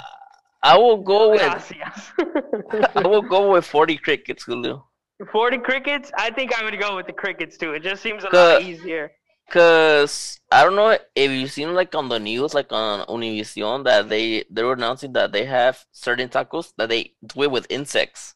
I 0.64 0.78
will 0.78 0.98
go 0.98 1.32
with 1.32 1.42
Gracias. 1.42 2.12
I 2.96 3.08
will 3.08 3.22
go 3.22 3.52
with 3.54 3.66
forty 3.66 3.98
crickets, 3.98 4.44
Julio. 4.44 4.86
Forty 5.32 5.58
crickets. 5.58 6.12
I 6.18 6.32
think 6.32 6.54
I 6.60 6.64
would 6.64 6.80
go 6.80 6.96
with 6.96 7.08
the 7.08 7.14
crickets 7.14 7.58
too. 7.58 7.74
It 7.74 7.84
just 7.84 8.02
seems 8.02 8.24
a 8.24 8.36
lot 8.36 8.62
easier. 8.62 9.12
Cause 9.50 10.40
I 10.52 10.64
don't 10.64 10.76
know 10.76 10.90
if 11.16 11.32
you've 11.32 11.52
seen 11.52 11.74
like 11.74 11.96
on 11.96 12.10
the 12.10 12.20
news, 12.20 12.54
like 12.54 12.72
on 12.72 13.06
Univision, 13.08 13.86
that 13.86 14.10
they 14.10 14.44
they 14.50 14.64
were 14.64 14.74
announcing 14.74 15.14
that 15.14 15.32
they 15.32 15.46
have 15.46 15.86
certain 15.92 16.28
tacos 16.28 16.74
that 16.78 16.90
they 16.90 17.14
do 17.26 17.44
it 17.44 17.52
with 17.52 17.66
insects. 17.70 18.36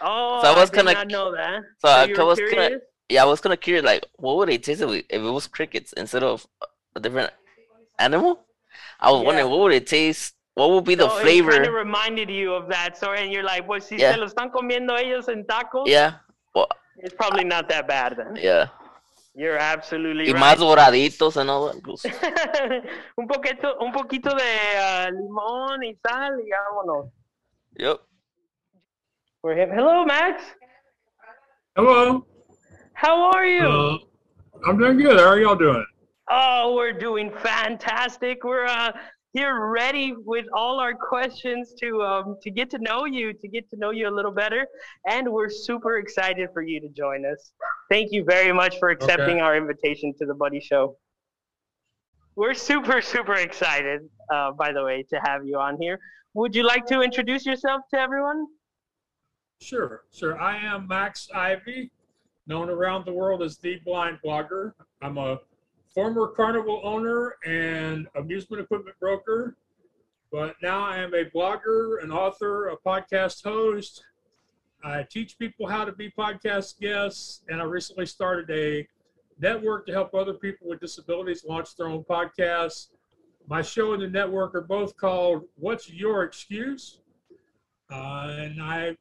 Oh, 0.00 0.40
So 0.42 0.48
I 0.52 0.58
was 0.58 0.70
did 0.70 0.76
kinda- 0.78 0.92
not 0.94 1.06
know 1.08 1.32
that. 1.32 1.62
so 1.78 1.88
I 1.88 2.04
you 2.06 2.26
was 2.26 2.38
kinda- 2.38 2.52
curious? 2.52 2.82
Yeah, 3.08 3.22
I 3.22 3.26
was 3.26 3.40
kind 3.40 3.52
of 3.52 3.60
curious, 3.60 3.84
like 3.84 4.04
what 4.16 4.36
would 4.36 4.48
it 4.50 4.64
taste 4.64 4.80
if 4.82 4.90
it 4.90 5.06
if 5.08 5.22
it 5.22 5.30
was 5.30 5.46
crickets 5.46 5.92
instead 5.92 6.24
of 6.24 6.44
a 6.96 7.00
different 7.00 7.30
animal? 7.98 8.44
I 8.98 9.12
was 9.12 9.22
wondering 9.24 9.48
what 9.48 9.60
would 9.60 9.72
it 9.72 9.86
taste, 9.86 10.34
what 10.54 10.70
would 10.70 10.84
be 10.84 10.96
the 10.96 11.08
flavor? 11.08 11.50
It 11.52 11.54
kind 11.62 11.66
of 11.68 11.74
reminded 11.74 12.28
you 12.28 12.54
of 12.54 12.68
that. 12.70 12.96
So, 12.98 13.12
and 13.12 13.30
you're 13.32 13.44
like, 13.44 13.66
pues 13.66 13.86
si 13.86 13.96
Yeah. 13.96 14.14
se 14.14 14.18
lo 14.18 14.26
están 14.26 14.50
comiendo 14.50 14.98
ellos 14.98 15.28
en 15.28 15.44
tacos, 15.44 15.86
Yeah, 15.86 16.14
well, 16.54 16.68
it's 16.98 17.14
probably 17.14 17.44
not 17.44 17.68
that 17.68 17.86
bad 17.86 18.16
then. 18.16 18.34
yeah, 18.36 18.66
You're 19.36 19.58
absolutely 19.58 20.28
y 20.28 20.32
right. 20.32 20.40
más 20.40 20.58
doraditos 20.58 21.36
and 21.36 21.50
all 21.50 21.66
that. 21.66 21.82
pues. 21.82 22.04
un 23.16 23.26
poquito, 23.26 23.76
un 23.80 23.92
poquito 23.92 24.30
de 24.30 24.78
ah, 24.78 25.10
limón 25.10 25.82
y 25.82 25.96
sal 26.06 26.40
y 26.40 26.50
vámonos. 26.50 27.10
Yep. 27.76 28.00
For 29.40 29.52
him. 29.52 29.70
Hello, 29.70 30.04
Max. 30.04 30.42
Hello. 31.74 32.24
How 32.92 33.32
are 33.32 33.46
you? 33.46 33.66
Uh, 33.66 33.98
I'm 34.68 34.78
doing 34.78 34.98
good. 34.98 35.18
How 35.18 35.26
are 35.26 35.40
y'all 35.40 35.56
doing? 35.56 35.84
Oh, 36.30 36.74
we're 36.76 36.92
doing 36.92 37.32
fantastic. 37.42 38.44
We're 38.44 38.66
uh, 38.66 38.92
here 39.34 39.66
ready 39.66 40.14
with 40.16 40.46
all 40.54 40.78
our 40.78 40.94
questions 40.94 41.74
to 41.80 42.00
um, 42.02 42.36
to 42.40 42.50
get 42.50 42.70
to 42.70 42.78
know 42.78 43.04
you, 43.04 43.32
to 43.32 43.48
get 43.48 43.68
to 43.70 43.76
know 43.76 43.90
you 43.90 44.08
a 44.08 44.14
little 44.14 44.30
better, 44.30 44.66
and 45.10 45.30
we're 45.30 45.50
super 45.50 45.98
excited 45.98 46.48
for 46.54 46.62
you 46.62 46.80
to 46.80 46.88
join 46.88 47.26
us. 47.26 47.52
Thank 47.90 48.12
you 48.12 48.24
very 48.24 48.52
much 48.52 48.78
for 48.78 48.90
accepting 48.90 49.40
our 49.40 49.56
invitation 49.56 50.14
to 50.20 50.24
the 50.24 50.34
Buddy 50.34 50.60
Show. 50.60 50.96
We're 52.36 52.54
super 52.54 53.02
super 53.02 53.34
excited, 53.34 54.02
uh, 54.32 54.52
by 54.52 54.72
the 54.72 54.84
way, 54.84 55.04
to 55.10 55.20
have 55.24 55.44
you 55.44 55.58
on 55.58 55.78
here. 55.80 55.98
Would 56.34 56.54
you 56.54 56.62
like 56.62 56.86
to 56.86 57.02
introduce 57.02 57.44
yourself 57.44 57.82
to 57.92 57.98
everyone? 57.98 58.46
Sure, 59.60 60.04
sure. 60.12 60.40
I 60.40 60.58
am 60.58 60.86
Max 60.86 61.28
Ivy, 61.34 61.90
known 62.46 62.70
around 62.70 63.04
the 63.04 63.12
world 63.12 63.42
as 63.42 63.58
the 63.58 63.80
blind 63.84 64.18
blogger. 64.24 64.72
I'm 65.02 65.18
a 65.18 65.38
former 65.94 66.26
carnival 66.26 66.80
owner 66.82 67.36
and 67.46 68.08
amusement 68.16 68.60
equipment 68.62 68.96
broker, 68.98 69.56
but 70.32 70.56
now 70.60 70.84
I 70.84 70.96
am 70.98 71.14
a 71.14 71.24
blogger, 71.24 72.02
an 72.02 72.10
author, 72.10 72.68
a 72.68 72.76
podcast 72.76 73.44
host. 73.44 74.04
I 74.82 75.04
teach 75.08 75.38
people 75.38 75.66
how 75.68 75.84
to 75.84 75.92
be 75.92 76.10
podcast 76.10 76.80
guests, 76.80 77.42
and 77.48 77.60
I 77.60 77.64
recently 77.64 78.06
started 78.06 78.50
a 78.50 78.86
network 79.38 79.86
to 79.86 79.92
help 79.92 80.14
other 80.14 80.34
people 80.34 80.68
with 80.68 80.80
disabilities 80.80 81.44
launch 81.48 81.76
their 81.76 81.86
own 81.86 82.04
podcasts. 82.04 82.88
My 83.46 83.62
show 83.62 83.92
and 83.92 84.02
the 84.02 84.08
network 84.08 84.54
are 84.54 84.62
both 84.62 84.96
called 84.96 85.44
What's 85.56 85.88
Your 85.90 86.24
Excuse? 86.24 87.00
Uh, 87.90 88.36
and 88.38 88.60
I 88.60 88.96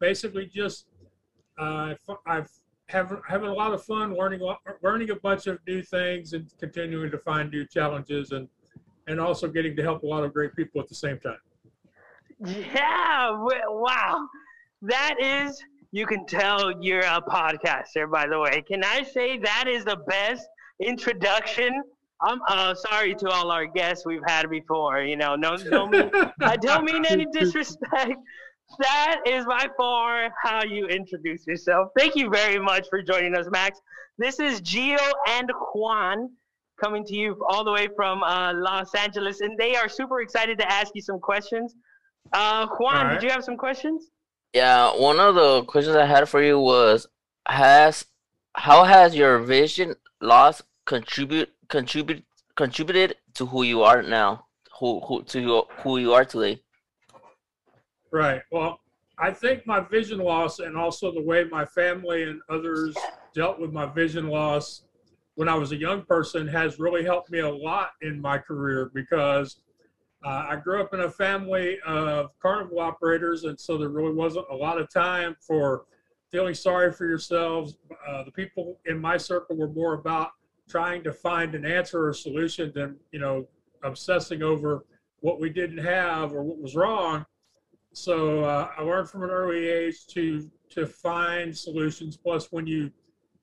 basically 0.00 0.46
just 0.46 0.86
uh, 1.58 1.94
I've 2.26 2.50
having 2.88 3.20
having 3.28 3.48
a 3.48 3.52
lot 3.52 3.72
of 3.72 3.84
fun 3.84 4.16
learning 4.16 4.40
learning 4.82 5.10
a 5.10 5.16
bunch 5.16 5.46
of 5.46 5.58
new 5.66 5.82
things 5.82 6.32
and 6.32 6.50
continuing 6.58 7.10
to 7.10 7.18
find 7.18 7.50
new 7.50 7.66
challenges 7.66 8.32
and 8.32 8.48
and 9.08 9.20
also 9.20 9.48
getting 9.48 9.74
to 9.76 9.82
help 9.82 10.02
a 10.02 10.06
lot 10.06 10.24
of 10.24 10.32
great 10.32 10.54
people 10.54 10.80
at 10.80 10.88
the 10.88 10.94
same 10.94 11.18
time. 11.18 11.38
Yeah, 12.44 13.30
wow. 13.32 14.28
That 14.82 15.16
is, 15.20 15.60
you 15.90 16.06
can 16.06 16.26
tell 16.26 16.72
you're 16.80 17.00
a 17.00 17.20
podcaster, 17.20 18.08
by 18.10 18.26
the 18.28 18.38
way. 18.38 18.62
Can 18.68 18.84
I 18.84 19.02
say 19.02 19.38
that 19.38 19.64
is 19.66 19.84
the 19.84 19.96
best 20.06 20.46
introduction? 20.80 21.82
I'm 22.20 22.40
uh, 22.48 22.74
sorry 22.74 23.14
to 23.14 23.28
all 23.30 23.50
our 23.50 23.66
guests 23.66 24.04
we've 24.04 24.22
had 24.26 24.50
before. 24.50 25.00
You 25.00 25.16
know, 25.16 25.36
no, 25.36 25.56
no 25.56 25.86
mean, 25.88 26.10
I 26.40 26.56
don't 26.56 26.84
mean 26.84 27.04
any 27.08 27.26
disrespect. 27.32 28.14
That 28.78 29.22
is 29.26 29.44
by 29.46 29.66
far 29.76 30.30
how 30.42 30.62
you 30.64 30.86
introduce 30.86 31.46
yourself. 31.46 31.88
Thank 31.96 32.14
you 32.16 32.28
very 32.30 32.58
much 32.58 32.86
for 32.90 33.02
joining 33.02 33.34
us, 33.36 33.46
Max. 33.50 33.80
This 34.18 34.38
is 34.38 34.60
Gio 34.60 34.98
and 35.28 35.50
Juan. 35.74 36.30
coming 36.80 37.04
to 37.04 37.14
you 37.14 37.36
all 37.48 37.64
the 37.64 37.72
way 37.72 37.88
from 37.96 38.22
uh, 38.22 38.52
Los 38.54 38.94
Angeles, 38.94 39.40
and 39.40 39.58
they 39.58 39.74
are 39.74 39.88
super 39.88 40.20
excited 40.20 40.58
to 40.58 40.70
ask 40.70 40.92
you 40.94 41.02
some 41.02 41.18
questions. 41.18 41.74
Uh, 42.32 42.66
Juan, 42.78 42.96
All 42.96 43.04
right. 43.04 43.14
did 43.14 43.22
you 43.24 43.30
have 43.30 43.42
some 43.42 43.56
questions? 43.56 44.10
Yeah, 44.52 44.96
one 44.96 45.18
of 45.18 45.34
the 45.34 45.64
questions 45.64 45.96
I 45.96 46.04
had 46.06 46.28
for 46.28 46.42
you 46.42 46.60
was 46.60 47.06
has 47.48 48.04
how 48.54 48.84
has 48.84 49.14
your 49.14 49.38
vision 49.40 49.94
loss 50.20 50.62
contribute 50.84 51.50
contribute 51.68 52.24
contributed 52.54 53.16
to 53.34 53.46
who 53.46 53.62
you 53.62 53.82
are 53.82 54.02
now? 54.02 54.46
Who 54.78 55.00
who 55.00 55.22
to 55.24 55.40
your, 55.40 55.66
who 55.82 55.98
you 55.98 56.12
are 56.14 56.24
today? 56.24 56.60
Right. 58.10 58.42
Well, 58.50 58.80
I 59.18 59.32
think 59.32 59.66
my 59.66 59.80
vision 59.80 60.18
loss 60.18 60.60
and 60.60 60.76
also 60.76 61.12
the 61.12 61.22
way 61.22 61.44
my 61.44 61.64
family 61.64 62.22
and 62.24 62.40
others 62.48 62.96
dealt 63.34 63.60
with 63.60 63.72
my 63.72 63.86
vision 63.86 64.28
loss 64.28 64.84
when 65.34 65.48
I 65.48 65.54
was 65.54 65.72
a 65.72 65.76
young 65.76 66.02
person 66.02 66.46
has 66.48 66.78
really 66.78 67.04
helped 67.04 67.30
me 67.30 67.40
a 67.40 67.48
lot 67.48 67.90
in 68.02 68.20
my 68.20 68.38
career 68.38 68.90
because 68.94 69.60
uh, 70.24 70.46
I 70.48 70.56
grew 70.56 70.80
up 70.80 70.92
in 70.94 71.00
a 71.00 71.10
family 71.10 71.78
of 71.86 72.30
carnival 72.40 72.80
operators, 72.80 73.44
and 73.44 73.58
so 73.58 73.78
there 73.78 73.88
really 73.88 74.12
wasn't 74.12 74.46
a 74.50 74.54
lot 74.54 74.80
of 74.80 74.92
time 74.92 75.36
for 75.40 75.84
feeling 76.32 76.54
sorry 76.54 76.92
for 76.92 77.06
yourselves. 77.06 77.76
Uh, 78.06 78.24
the 78.24 78.32
people 78.32 78.80
in 78.86 78.98
my 79.00 79.16
circle 79.16 79.56
were 79.56 79.68
more 79.68 79.94
about 79.94 80.30
trying 80.68 81.04
to 81.04 81.12
find 81.12 81.54
an 81.54 81.64
answer 81.64 82.08
or 82.08 82.12
solution 82.12 82.72
than 82.74 82.96
you 83.12 83.20
know 83.20 83.46
obsessing 83.84 84.42
over 84.42 84.84
what 85.20 85.40
we 85.40 85.50
didn't 85.50 85.78
have 85.78 86.32
or 86.32 86.42
what 86.42 86.60
was 86.60 86.74
wrong. 86.74 87.24
So 87.92 88.44
uh, 88.44 88.70
I 88.76 88.82
learned 88.82 89.08
from 89.08 89.22
an 89.24 89.30
early 89.30 89.66
age 89.68 90.06
to 90.08 90.50
to 90.70 90.86
find 90.86 91.56
solutions. 91.56 92.16
Plus, 92.16 92.52
when 92.52 92.66
you 92.66 92.90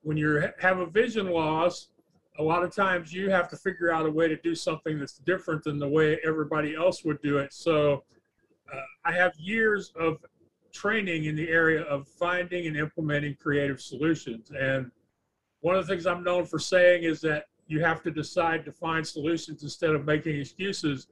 when 0.03 0.17
you 0.17 0.49
have 0.59 0.79
a 0.79 0.85
vision 0.85 1.27
loss, 1.27 1.89
a 2.37 2.43
lot 2.43 2.63
of 2.63 2.73
times 2.73 3.11
you 3.11 3.29
have 3.29 3.49
to 3.49 3.57
figure 3.57 3.91
out 3.91 4.05
a 4.05 4.11
way 4.11 4.27
to 4.27 4.37
do 4.37 4.53
something 4.53 4.99
that's 4.99 5.17
different 5.19 5.63
than 5.63 5.79
the 5.79 5.87
way 5.87 6.19
everybody 6.25 6.75
else 6.75 7.03
would 7.03 7.21
do 7.21 7.37
it. 7.37 7.53
So 7.53 8.03
uh, 8.71 8.81
I 9.03 9.11
have 9.13 9.33
years 9.37 9.91
of 9.99 10.17
training 10.71 11.25
in 11.25 11.35
the 11.35 11.49
area 11.49 11.83
of 11.83 12.07
finding 12.07 12.67
and 12.67 12.75
implementing 12.75 13.35
creative 13.35 13.81
solutions. 13.81 14.51
And 14.51 14.91
one 15.61 15.75
of 15.75 15.87
the 15.87 15.91
things 15.91 16.05
I'm 16.05 16.23
known 16.23 16.45
for 16.45 16.59
saying 16.59 17.03
is 17.03 17.21
that 17.21 17.45
you 17.67 17.81
have 17.81 18.03
to 18.03 18.11
decide 18.11 18.65
to 18.65 18.71
find 18.71 19.07
solutions 19.07 19.63
instead 19.63 19.91
of 19.91 20.05
making 20.05 20.39
excuses. 20.39 21.07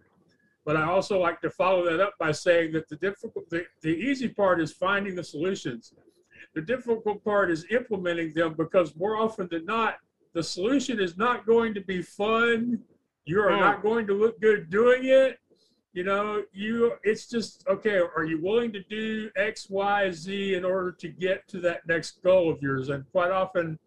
But 0.66 0.78
I 0.78 0.84
also 0.84 1.20
like 1.20 1.42
to 1.42 1.50
follow 1.50 1.84
that 1.86 2.00
up 2.00 2.14
by 2.20 2.32
saying 2.32 2.72
that 2.74 2.88
the 2.88 2.96
difficult, 2.96 3.50
the, 3.50 3.66
the 3.82 3.90
easy 3.90 4.30
part 4.30 4.62
is 4.62 4.72
finding 4.72 5.16
the 5.16 5.24
solutions. 5.24 5.94
The 6.56 6.62
difficult 6.62 7.24
part 7.24 7.52
is 7.52 7.66
implementing 7.70 8.34
them 8.34 8.54
because 8.58 8.96
more 8.96 9.18
often 9.18 9.48
than 9.52 9.66
not, 9.66 9.96
the 10.34 10.44
solution 10.44 11.00
is 11.00 11.18
not 11.18 11.46
going 11.46 11.74
to 11.74 11.82
be 11.82 12.02
fun. 12.02 12.80
You 13.26 13.40
are 13.42 13.52
Mm. 13.52 13.60
not 13.60 13.84
going 13.84 14.08
to 14.08 14.14
look 14.14 14.40
good 14.40 14.70
doing 14.70 15.06
it. 15.06 15.40
You 15.94 16.04
know, 16.04 16.44
you 16.54 16.94
it's 17.04 17.28
just 17.28 17.64
okay, 17.68 17.98
are 18.00 18.24
you 18.26 18.42
willing 18.42 18.72
to 18.74 18.82
do 18.84 19.30
X, 19.36 19.70
Y, 19.70 20.10
Z 20.12 20.56
in 20.56 20.66
order 20.66 20.92
to 20.92 21.08
get 21.08 21.48
to 21.50 21.60
that 21.62 21.86
next 21.88 22.24
goal 22.24 22.50
of 22.50 22.62
yours? 22.62 22.90
And 22.90 23.06
quite 23.12 23.30
often, 23.32 23.78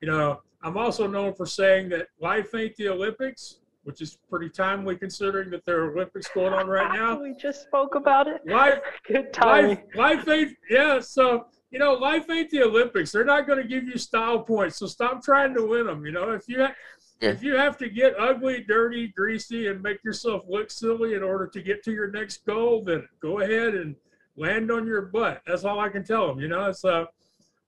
you 0.00 0.06
know, 0.08 0.42
I'm 0.62 0.76
also 0.76 1.08
known 1.08 1.34
for 1.34 1.46
saying 1.46 1.88
that 1.88 2.06
life 2.20 2.54
ain't 2.54 2.76
the 2.76 2.88
Olympics, 2.88 3.60
which 3.84 4.00
is 4.02 4.18
pretty 4.28 4.48
timely 4.50 4.96
considering 4.96 5.50
that 5.50 5.64
there 5.64 5.80
are 5.82 5.92
Olympics 5.92 6.28
going 6.34 6.52
on 6.52 6.66
right 6.68 6.92
now. 6.92 7.20
we 7.22 7.34
just 7.34 7.62
spoke 7.62 7.94
about 7.94 8.28
it. 8.28 8.40
Life 8.46 8.80
Good 9.06 9.32
timing. 9.32 9.78
life, 9.94 10.24
life 10.26 10.28
ain't 10.28 10.56
yeah. 10.68 11.00
So 11.00 11.46
you 11.70 11.78
know, 11.78 11.94
life 11.94 12.28
ain't 12.30 12.50
the 12.50 12.62
Olympics. 12.64 13.12
They're 13.12 13.24
not 13.24 13.46
going 13.46 13.62
to 13.62 13.68
give 13.68 13.84
you 13.84 13.96
style 13.96 14.40
points. 14.40 14.76
So 14.78 14.86
stop 14.86 15.22
trying 15.22 15.54
to 15.54 15.64
win 15.64 15.86
them. 15.86 16.04
You 16.04 16.10
know, 16.12 16.30
if 16.32 16.48
you 16.48 16.62
ha- 16.64 16.74
Yeah. 17.20 17.30
if 17.30 17.42
you 17.44 17.54
have 17.54 17.76
to 17.78 17.88
get 17.88 18.14
ugly, 18.18 18.64
dirty, 18.66 19.08
greasy, 19.16 19.68
and 19.68 19.80
make 19.80 20.02
yourself 20.02 20.42
look 20.48 20.70
silly 20.70 21.14
in 21.14 21.22
order 21.22 21.46
to 21.46 21.62
get 21.62 21.84
to 21.84 21.92
your 21.92 22.10
next 22.10 22.44
goal, 22.44 22.82
then 22.84 23.06
go 23.22 23.38
ahead 23.40 23.74
and 23.76 23.94
land 24.36 24.70
on 24.72 24.84
your 24.86 25.02
butt. 25.02 25.42
That's 25.46 25.64
all 25.64 25.78
I 25.78 25.88
can 25.90 26.02
tell 26.04 26.26
them. 26.26 26.40
You 26.40 26.48
know, 26.48 26.72
so 26.72 27.06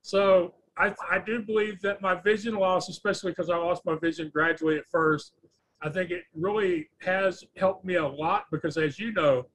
so 0.01 0.53
I 0.77 0.93
I 1.09 1.19
do 1.19 1.41
believe 1.41 1.81
that 1.81 2.01
my 2.01 2.15
vision 2.15 2.55
loss, 2.55 2.89
especially 2.89 3.31
because 3.31 3.49
I 3.49 3.55
lost 3.57 3.85
my 3.85 3.95
vision 3.95 4.29
gradually 4.33 4.77
at 4.77 4.85
first. 4.91 5.33
I 5.83 5.89
think 5.89 6.11
it 6.11 6.23
really 6.33 6.87
has 7.01 7.43
helped 7.57 7.83
me 7.83 7.95
a 7.95 8.07
lot 8.07 8.45
because, 8.51 8.77
as 8.77 8.97
you 8.97 9.11
know, 9.11 9.45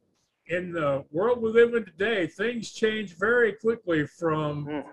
in 0.48 0.72
the 0.72 1.04
world 1.10 1.40
we 1.40 1.50
live 1.50 1.74
in 1.74 1.84
today, 1.86 2.26
things 2.26 2.72
change 2.72 3.16
very 3.16 3.52
quickly 3.54 4.06
from 4.06 4.66
Mm. 4.66 4.84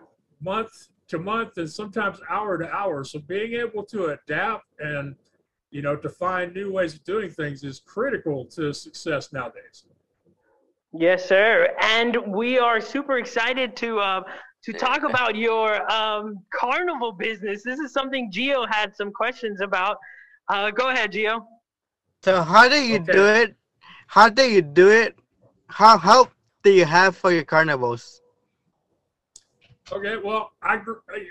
month 0.42 0.90
to 1.10 1.20
month 1.20 1.58
and 1.58 1.70
sometimes 1.70 2.20
hour 2.30 2.58
to 2.58 2.70
hour. 2.74 3.04
So 3.04 3.20
being 3.20 3.54
able 3.54 3.84
to 3.86 4.06
adapt 4.08 4.66
and 4.80 5.16
you 5.72 5.82
know 5.82 5.98
to 5.98 6.10
find 6.10 6.54
new 6.54 6.72
ways 6.72 6.94
of 6.96 7.04
doing 7.04 7.30
things 7.30 7.64
is 7.64 7.82
critical 7.82 8.46
to 8.46 8.74
success 8.74 9.34
nowadays. 9.34 9.86
Yes, 10.94 11.26
sir. 11.26 11.76
And 11.82 12.16
we 12.28 12.58
are 12.60 12.80
super 12.80 13.18
excited 13.18 13.76
to 13.78 14.00
uh, 14.00 14.22
to 14.64 14.74
talk 14.74 15.04
about 15.10 15.36
your 15.36 15.90
um, 15.92 16.40
carnival 16.54 17.12
business. 17.12 17.62
This 17.64 17.80
is 17.80 17.92
something 17.92 18.32
Geo 18.32 18.66
had 18.66 18.96
some 18.96 19.12
questions 19.12 19.60
about. 19.60 19.98
Uh, 20.48 20.72
go 20.72 20.90
ahead, 20.90 21.12
Gio. 21.12 21.46
So 22.24 22.42
how 22.42 22.68
do 22.68 22.76
you 22.76 23.00
Okay. 23.00 23.14
do 23.14 23.26
it? 23.28 23.56
How 24.08 24.30
do 24.30 24.44
you 24.44 24.62
do 24.62 24.90
it? 24.90 25.16
How 25.68 25.98
help 25.98 26.32
do 26.64 26.72
you 26.72 26.86
have 26.86 27.16
for 27.16 27.32
your 27.32 27.44
carnivals? 27.44 28.22
Okay, 29.92 30.18
well, 30.18 30.52
I 30.64 30.78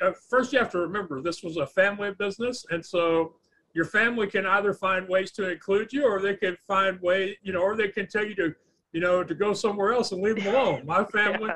uh, 0.02 0.12
first 0.28 0.52
you 0.52 0.58
have 0.60 0.70
to 0.70 0.78
remember 0.78 1.20
this 1.20 1.42
was 1.42 1.56
a 1.56 1.66
family 1.66 2.12
business, 2.16 2.64
and 2.70 2.84
so 2.84 3.34
your 3.74 3.84
family 3.84 4.28
can 4.28 4.46
either 4.46 4.72
find 4.72 5.08
ways 5.08 5.32
to 5.32 5.50
include 5.50 5.92
you, 5.92 6.04
or 6.04 6.20
they 6.20 6.36
can 6.36 6.56
find 6.66 7.00
way, 7.00 7.36
you 7.42 7.52
know, 7.52 7.60
or 7.60 7.76
they 7.76 7.88
can 7.88 8.06
tell 8.06 8.24
you 8.24 8.34
to, 8.36 8.54
you 8.92 9.00
know, 9.00 9.24
to 9.24 9.34
go 9.34 9.52
somewhere 9.52 9.92
else 9.92 10.12
and 10.12 10.22
leave 10.22 10.36
them 10.36 10.46
alone. 10.46 10.86
My 10.86 11.04
family, 11.16 11.50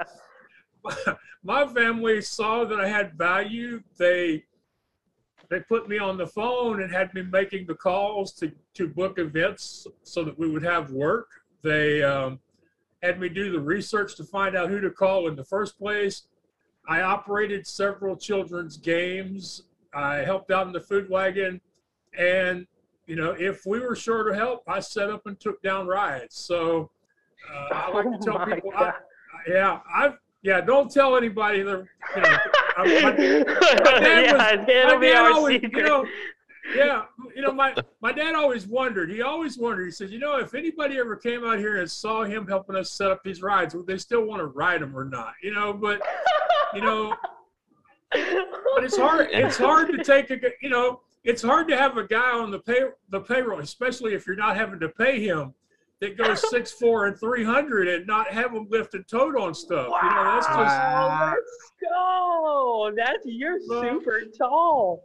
my 1.44 1.66
family 1.68 2.20
saw 2.20 2.64
that 2.64 2.80
I 2.80 2.88
had 2.88 3.16
value. 3.16 3.80
They 3.96 4.44
they 5.50 5.60
put 5.60 5.88
me 5.88 5.98
on 5.98 6.18
the 6.18 6.26
phone 6.26 6.82
and 6.82 6.92
had 6.92 7.12
me 7.14 7.22
making 7.22 7.66
the 7.66 7.74
calls 7.74 8.32
to 8.34 8.52
to 8.74 8.88
book 8.88 9.18
events 9.18 9.86
so 10.02 10.24
that 10.24 10.38
we 10.38 10.48
would 10.48 10.62
have 10.62 10.90
work. 10.90 11.28
They 11.62 12.02
um, 12.02 12.38
had 13.02 13.18
me 13.18 13.28
do 13.28 13.50
the 13.50 13.60
research 13.60 14.16
to 14.16 14.24
find 14.24 14.56
out 14.56 14.68
who 14.68 14.80
to 14.80 14.90
call 14.90 15.28
in 15.28 15.36
the 15.36 15.44
first 15.44 15.78
place. 15.78 16.24
I 16.86 17.02
operated 17.02 17.66
several 17.66 18.16
children's 18.16 18.76
games. 18.76 19.64
I 19.94 20.16
helped 20.16 20.50
out 20.50 20.66
in 20.66 20.72
the 20.72 20.80
food 20.80 21.08
wagon, 21.08 21.60
and 22.16 22.66
you 23.06 23.16
know, 23.16 23.32
if 23.38 23.64
we 23.64 23.80
were 23.80 23.96
short 23.96 24.28
of 24.28 24.36
help, 24.36 24.62
I 24.68 24.80
set 24.80 25.10
up 25.10 25.26
and 25.26 25.38
took 25.40 25.62
down 25.62 25.86
rides. 25.86 26.36
So 26.36 26.90
uh, 27.52 27.74
I 27.74 27.90
like 27.90 28.04
to 28.04 28.10
Oh 28.30 28.38
tell 28.38 28.46
people. 28.46 28.72
I, 28.76 28.92
yeah, 29.48 29.80
I've 29.94 30.18
yeah, 30.42 30.60
don't 30.60 30.90
tell 30.90 31.16
anybody 31.16 31.58
you 31.58 31.64
know. 31.64 31.84
I, 32.78 32.84
my, 33.02 33.16
yeah, 33.18 34.32
was- 34.32 34.66
my 34.66 34.98
dad 35.00 35.32
always, 35.32 35.60
secret. 35.60 35.76
you 35.76 35.82
know, 35.82 36.06
yeah, 36.76 37.04
you 37.34 37.42
know, 37.42 37.52
my 37.52 37.74
my 38.00 38.12
dad 38.12 38.34
always 38.34 38.66
wondered. 38.66 39.10
He 39.10 39.22
always 39.22 39.58
wondered. 39.58 39.86
He 39.86 39.90
said, 39.90 40.10
you 40.10 40.18
know, 40.18 40.38
if 40.38 40.54
anybody 40.54 40.98
ever 40.98 41.16
came 41.16 41.44
out 41.44 41.58
here 41.58 41.80
and 41.80 41.90
saw 41.90 42.24
him 42.24 42.46
helping 42.46 42.76
us 42.76 42.92
set 42.92 43.10
up 43.10 43.22
these 43.24 43.42
rides, 43.42 43.74
would 43.74 43.86
they 43.86 43.98
still 43.98 44.24
want 44.24 44.40
to 44.40 44.46
ride 44.46 44.82
them 44.82 44.96
or 44.96 45.04
not? 45.04 45.32
You 45.42 45.54
know, 45.54 45.72
but 45.72 46.00
you 46.74 46.82
know, 46.82 47.14
but 48.12 48.84
it's 48.84 48.96
hard. 48.96 49.28
It's 49.32 49.56
hard 49.56 49.90
to 49.92 50.04
take 50.04 50.30
a 50.30 50.38
You 50.60 50.68
know, 50.68 51.00
it's 51.24 51.42
hard 51.42 51.68
to 51.68 51.76
have 51.76 51.96
a 51.96 52.06
guy 52.06 52.30
on 52.32 52.50
the 52.50 52.58
pay 52.58 52.82
the 53.10 53.20
payroll, 53.20 53.60
especially 53.60 54.14
if 54.14 54.26
you're 54.26 54.36
not 54.36 54.56
having 54.56 54.80
to 54.80 54.88
pay 54.88 55.20
him. 55.20 55.54
That 56.00 56.16
goes 56.16 56.48
six 56.50 56.70
four 56.72 57.06
and 57.06 57.18
three 57.18 57.44
hundred, 57.44 57.88
and 57.88 58.06
not 58.06 58.28
have 58.28 58.52
them 58.54 58.66
lift 58.70 58.94
and 58.94 59.06
tote 59.08 59.36
on 59.36 59.52
stuff. 59.54 59.88
You 60.02 60.08
know, 60.10 60.24
that's 60.24 60.46
just 60.46 60.56
Wow, 60.58 61.34
let's 61.34 61.72
go. 61.80 62.92
That's 62.96 63.24
you're 63.26 63.58
Well- 63.68 63.82
super 63.82 64.20
tall. 64.36 65.02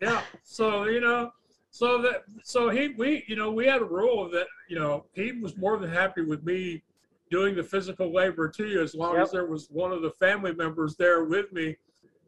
yeah 0.00 0.22
so 0.42 0.84
you 0.84 1.00
know 1.00 1.30
so 1.70 2.00
that 2.02 2.24
so 2.42 2.68
he 2.70 2.88
we 2.98 3.24
you 3.28 3.36
know 3.36 3.50
we 3.52 3.66
had 3.66 3.80
a 3.80 3.84
rule 3.84 4.28
that 4.30 4.46
you 4.68 4.78
know 4.78 5.04
he 5.14 5.32
was 5.32 5.56
more 5.56 5.78
than 5.78 5.90
happy 5.90 6.22
with 6.22 6.44
me 6.44 6.82
doing 7.30 7.54
the 7.54 7.62
physical 7.62 8.12
labor 8.12 8.48
too 8.48 8.80
as 8.82 8.94
long 8.94 9.14
Yep. 9.14 9.22
as 9.22 9.30
there 9.30 9.46
was 9.46 9.68
one 9.70 9.92
of 9.92 10.02
the 10.02 10.10
family 10.12 10.52
members 10.54 10.96
there 10.96 11.24
with 11.24 11.52
me 11.52 11.76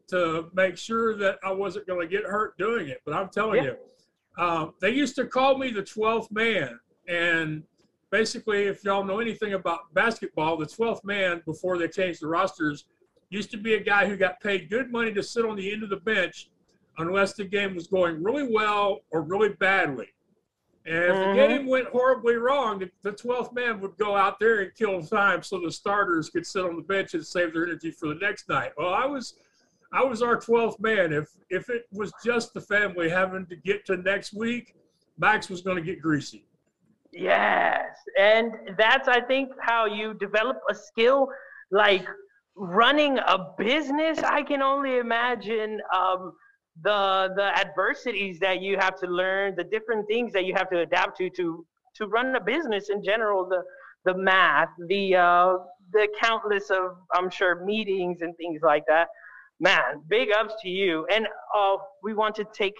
to 0.07 0.49
make 0.53 0.77
sure 0.77 1.15
that 1.17 1.37
i 1.43 1.51
wasn't 1.51 1.85
going 1.85 1.99
to 1.99 2.07
get 2.07 2.23
hurt 2.25 2.57
doing 2.57 2.87
it 2.87 3.01
but 3.05 3.13
i'm 3.13 3.29
telling 3.29 3.63
Yeah. 3.63 3.71
you 4.37 4.43
um, 4.43 4.73
they 4.81 4.89
used 4.91 5.15
to 5.15 5.25
call 5.27 5.57
me 5.57 5.69
the 5.69 5.83
12th 5.83 6.31
man 6.31 6.79
and 7.07 7.63
basically 8.11 8.63
if 8.63 8.83
y'all 8.83 9.03
know 9.03 9.19
anything 9.19 9.53
about 9.53 9.93
basketball 9.93 10.57
the 10.57 10.65
12th 10.65 11.03
man 11.03 11.41
before 11.45 11.77
they 11.77 11.87
changed 11.87 12.21
the 12.21 12.27
rosters 12.27 12.85
used 13.29 13.51
to 13.51 13.57
be 13.57 13.73
a 13.75 13.79
guy 13.79 14.07
who 14.07 14.15
got 14.15 14.39
paid 14.39 14.69
good 14.69 14.91
money 14.91 15.11
to 15.13 15.23
sit 15.23 15.45
on 15.45 15.55
the 15.55 15.71
end 15.71 15.83
of 15.83 15.89
the 15.89 15.97
bench 15.97 16.49
unless 16.97 17.33
the 17.33 17.43
game 17.43 17.75
was 17.75 17.87
going 17.87 18.23
really 18.23 18.47
well 18.49 18.99
or 19.11 19.21
really 19.21 19.49
badly. 19.49 20.07
And 20.85 21.03
if 21.03 21.17
Mhm. 21.17 21.27
the 21.27 21.33
game 21.33 21.65
went 21.65 21.87
horribly 21.87 22.35
wrong, 22.35 22.77
the, 22.79 22.91
the 23.01 23.11
12th 23.11 23.53
man 23.53 23.81
would 23.81 23.97
go 23.97 24.15
out 24.15 24.39
there 24.39 24.59
and 24.59 24.73
kill 24.75 25.01
time 25.01 25.41
so 25.41 25.59
the 25.59 25.71
starters 25.71 26.29
could 26.29 26.45
sit 26.45 26.63
on 26.63 26.75
the 26.75 26.83
bench 26.83 27.15
and 27.15 27.25
save 27.25 27.53
their 27.53 27.63
energy 27.63 27.91
for 27.91 28.07
the 28.07 28.15
next 28.15 28.47
night. 28.47 28.71
Well, 28.77 28.93
I 28.93 29.05
was 29.05 29.39
I 29.91 30.03
was 30.03 30.21
our 30.21 30.37
12th 30.37 30.79
man. 30.79 31.11
If 31.11 31.27
if 31.49 31.69
it 31.69 31.87
was 31.91 32.13
just 32.23 32.53
the 32.53 32.61
family 32.61 33.09
having 33.09 33.47
to 33.47 33.55
get 33.55 33.85
to 33.87 33.97
next 33.97 34.33
week, 34.33 34.75
Max 35.17 35.49
was 35.49 35.61
going 35.61 35.77
to 35.77 35.83
get 35.83 36.01
greasy. 36.01 36.44
Yes, 37.15 37.95
and 38.19 38.53
that's 38.77 39.07
I 39.07 39.21
think 39.21 39.49
how 39.61 39.85
you 39.85 40.13
develop 40.15 40.57
a 40.69 40.75
skill 40.75 41.29
like 41.71 42.05
running 42.57 43.17
a 43.19 43.37
business. 43.57 44.19
I 44.19 44.43
can 44.43 44.61
only 44.61 44.97
imagine 44.97 45.79
um, 45.95 46.33
the 46.81 47.31
the 47.37 47.57
adversities 47.57 48.39
that 48.41 48.61
you 48.61 48.77
have 48.77 48.99
to 48.99 49.07
learn, 49.07 49.55
the 49.55 49.63
different 49.63 50.07
things 50.07 50.33
that 50.33 50.43
you 50.45 50.53
have 50.55 50.69
to 50.71 50.79
adapt 50.81 51.17
to 51.19 51.29
to 51.31 51.65
to 51.95 52.07
run 52.07 52.35
a 52.35 52.41
business 52.41 52.89
in 52.89 53.01
general. 53.01 53.47
The 53.47 53.63
the 54.03 54.17
math, 54.17 54.69
the 54.89 55.15
uh, 55.15 55.57
the 55.93 56.09
countless 56.21 56.69
of 56.69 56.97
I'm 57.13 57.29
sure 57.29 57.63
meetings 57.63 58.21
and 58.23 58.35
things 58.35 58.59
like 58.61 58.83
that. 58.87 59.07
Man, 59.61 60.03
big 60.09 60.33
ups 60.33 60.53
to 60.63 60.69
you, 60.69 61.07
and 61.09 61.27
uh, 61.57 61.77
we 62.03 62.13
want 62.13 62.35
to 62.35 62.45
take 62.53 62.75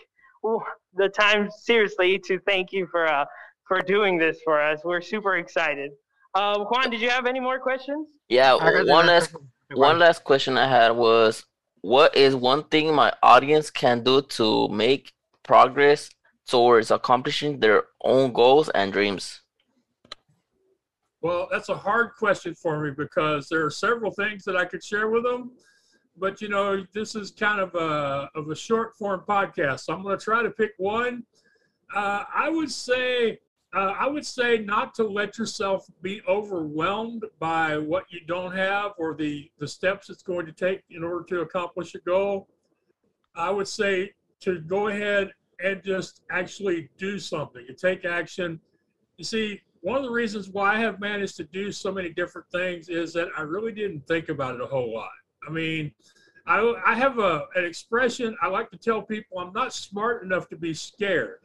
ooh, 0.45 0.61
the 0.93 1.09
time 1.09 1.49
seriously 1.49 2.19
to 2.27 2.39
thank 2.39 2.73
you 2.73 2.87
for 2.91 3.07
uh, 3.07 3.25
for 3.67 3.79
doing 3.81 4.17
this 4.17 4.39
for 4.43 4.61
us. 4.61 4.81
We're 4.83 5.01
super 5.01 5.37
excited. 5.37 5.91
Uh, 6.33 6.65
Juan, 6.65 6.89
did 6.89 7.01
you 7.01 7.09
have 7.09 7.25
any 7.25 7.39
more 7.39 7.59
questions? 7.59 8.09
Yeah, 8.29 8.55
I 8.55 8.71
got 8.71 8.85
the 8.85 8.91
one 8.91 9.07
last 9.07 9.31
question. 9.31 9.49
one 9.73 9.99
last 9.99 10.23
question 10.23 10.57
I 10.57 10.67
had 10.67 10.91
was 10.91 11.45
what 11.81 12.15
is 12.15 12.35
one 12.35 12.63
thing 12.65 12.93
my 12.93 13.13
audience 13.23 13.69
can 13.69 14.03
do 14.03 14.21
to 14.21 14.67
make 14.69 15.13
progress 15.43 16.09
towards 16.47 16.91
accomplishing 16.91 17.59
their 17.59 17.83
own 18.03 18.33
goals 18.33 18.69
and 18.69 18.91
dreams? 18.91 19.41
Well, 21.21 21.47
that's 21.51 21.69
a 21.69 21.75
hard 21.75 22.11
question 22.19 22.53
for 22.53 22.79
me 22.79 22.91
because 22.91 23.47
there 23.49 23.65
are 23.65 23.71
several 23.71 24.11
things 24.11 24.43
that 24.43 24.55
I 24.55 24.65
could 24.65 24.83
share 24.83 25.09
with 25.09 25.23
them, 25.23 25.51
but 26.17 26.41
you 26.41 26.49
know, 26.49 26.85
this 26.93 27.15
is 27.15 27.31
kind 27.31 27.59
of 27.59 27.73
a 27.75 28.29
of 28.35 28.49
a 28.49 28.55
short 28.55 28.95
form 28.97 29.23
podcast, 29.27 29.81
so 29.81 29.93
I'm 29.93 30.03
going 30.03 30.17
to 30.17 30.23
try 30.23 30.43
to 30.43 30.51
pick 30.51 30.71
one. 30.77 31.23
Uh, 31.95 32.23
I 32.33 32.49
would 32.49 32.71
say 32.71 33.39
uh, 33.73 33.93
I 33.97 34.07
would 34.07 34.25
say 34.25 34.59
not 34.59 34.93
to 34.95 35.03
let 35.03 35.37
yourself 35.37 35.85
be 36.01 36.21
overwhelmed 36.27 37.25
by 37.39 37.77
what 37.77 38.05
you 38.09 38.21
don't 38.25 38.53
have 38.53 38.93
or 38.97 39.15
the 39.15 39.51
the 39.59 39.67
steps 39.67 40.09
it's 40.09 40.23
going 40.23 40.45
to 40.45 40.51
take 40.51 40.81
in 40.89 41.03
order 41.03 41.25
to 41.25 41.41
accomplish 41.41 41.93
a 41.95 41.99
goal. 41.99 42.47
I 43.35 43.49
would 43.49 43.67
say 43.67 44.13
to 44.41 44.59
go 44.61 44.87
ahead 44.87 45.31
and 45.63 45.83
just 45.83 46.21
actually 46.31 46.89
do 46.97 47.19
something 47.19 47.65
and 47.67 47.77
take 47.77 48.05
action. 48.05 48.59
You 49.17 49.25
see, 49.25 49.61
one 49.81 49.97
of 49.97 50.03
the 50.03 50.11
reasons 50.11 50.49
why 50.49 50.75
I 50.75 50.79
have 50.79 50.99
managed 50.99 51.37
to 51.37 51.43
do 51.43 51.71
so 51.71 51.91
many 51.91 52.09
different 52.09 52.47
things 52.51 52.89
is 52.89 53.13
that 53.13 53.27
I 53.37 53.41
really 53.41 53.71
didn't 53.71 54.07
think 54.07 54.29
about 54.29 54.55
it 54.55 54.61
a 54.61 54.65
whole 54.65 54.93
lot. 54.93 55.09
I 55.47 55.51
mean, 55.51 55.91
I, 56.47 56.73
I 56.85 56.95
have 56.95 57.19
a, 57.19 57.45
an 57.55 57.65
expression 57.65 58.35
I 58.41 58.47
like 58.47 58.69
to 58.71 58.77
tell 58.77 59.01
people 59.01 59.39
I'm 59.39 59.53
not 59.53 59.73
smart 59.73 60.23
enough 60.23 60.47
to 60.49 60.55
be 60.55 60.73
scared. 60.73 61.39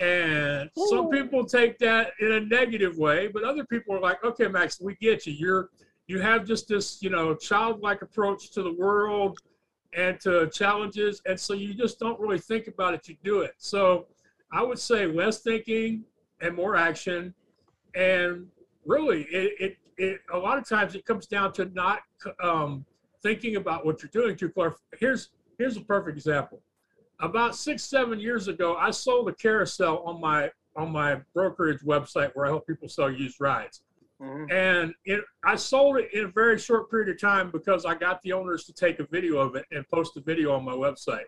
And 0.00 0.70
some 0.88 1.10
people 1.10 1.44
take 1.44 1.78
that 1.78 2.12
in 2.20 2.32
a 2.32 2.40
negative 2.40 2.96
way, 2.96 3.28
but 3.28 3.44
other 3.44 3.64
people 3.64 3.94
are 3.94 4.00
like, 4.00 4.24
okay, 4.24 4.48
Max, 4.48 4.80
we 4.80 4.94
get 4.96 5.26
you. 5.26 5.34
You're 5.34 5.70
you 6.06 6.20
have 6.20 6.44
just 6.44 6.66
this, 6.66 7.00
you 7.02 7.08
know, 7.08 7.34
childlike 7.36 8.02
approach 8.02 8.50
to 8.50 8.64
the 8.64 8.72
world 8.72 9.38
and 9.96 10.18
to 10.20 10.50
challenges. 10.50 11.22
And 11.24 11.38
so 11.38 11.54
you 11.54 11.72
just 11.72 12.00
don't 12.00 12.18
really 12.18 12.38
think 12.38 12.66
about 12.66 12.94
it, 12.94 13.06
you 13.06 13.16
do 13.22 13.40
it. 13.42 13.52
So 13.58 14.06
I 14.52 14.62
would 14.62 14.78
say 14.78 15.06
less 15.06 15.42
thinking 15.42 16.04
and 16.40 16.56
more 16.56 16.74
action. 16.74 17.32
And 17.94 18.46
really, 18.84 19.22
it, 19.30 19.52
it, 19.60 19.76
it 19.98 20.20
a 20.32 20.38
lot 20.38 20.58
of 20.58 20.68
times 20.68 20.96
it 20.96 21.04
comes 21.04 21.26
down 21.26 21.52
to 21.54 21.66
not 21.66 22.00
um, 22.42 22.84
thinking 23.22 23.56
about 23.56 23.86
what 23.86 24.02
you're 24.02 24.10
doing 24.10 24.36
too 24.36 24.48
far. 24.48 24.74
Here's 24.98 25.30
here's 25.58 25.76
a 25.76 25.82
perfect 25.82 26.16
example. 26.16 26.60
About 27.20 27.54
six 27.54 27.84
seven 27.84 28.18
years 28.18 28.48
ago, 28.48 28.76
I 28.76 28.90
sold 28.90 29.28
a 29.28 29.34
carousel 29.34 29.98
on 30.04 30.20
my 30.20 30.50
on 30.76 30.90
my 30.90 31.20
brokerage 31.34 31.80
website 31.82 32.30
where 32.34 32.46
I 32.46 32.48
help 32.48 32.66
people 32.66 32.88
sell 32.88 33.10
used 33.10 33.40
rides. 33.40 33.82
Mhm. 34.20 34.50
And 34.52 34.94
it, 35.04 35.24
I 35.44 35.56
sold 35.56 35.96
it 35.98 36.12
in 36.12 36.26
a 36.26 36.28
very 36.28 36.58
short 36.58 36.90
period 36.90 37.08
of 37.08 37.20
time 37.20 37.50
because 37.50 37.84
I 37.84 37.94
got 37.94 38.22
the 38.22 38.32
owners 38.32 38.64
to 38.66 38.72
take 38.72 39.00
a 39.00 39.04
video 39.04 39.38
of 39.38 39.56
it 39.56 39.64
and 39.72 39.86
post 39.88 40.16
a 40.16 40.20
video 40.20 40.52
on 40.52 40.64
my 40.64 40.72
website. 40.72 41.24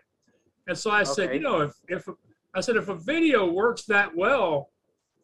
And 0.67 0.77
so 0.77 0.91
I 0.91 1.03
said, 1.03 1.33
you 1.33 1.41
know, 1.41 1.61
if 1.61 1.73
if 1.89 2.07
I 2.53 2.61
said 2.61 2.75
if 2.75 2.89
a 2.89 2.95
video 2.95 3.51
works 3.51 3.83
that 3.85 4.15
well, 4.15 4.69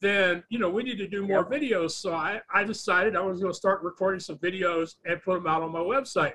then 0.01 0.43
you 0.49 0.60
know 0.60 0.69
we 0.69 0.84
need 0.84 0.97
to 0.97 1.08
do 1.08 1.25
more 1.25 1.45
videos. 1.45 1.91
So 1.91 2.13
I 2.13 2.41
I 2.53 2.63
decided 2.63 3.15
I 3.15 3.21
was 3.21 3.39
going 3.39 3.51
to 3.51 3.58
start 3.58 3.82
recording 3.84 4.19
some 4.19 4.38
videos 4.38 4.95
and 5.05 5.21
put 5.21 5.36
them 5.36 5.47
out 5.47 5.62
on 5.62 5.71
my 5.71 5.79
website. 5.79 6.34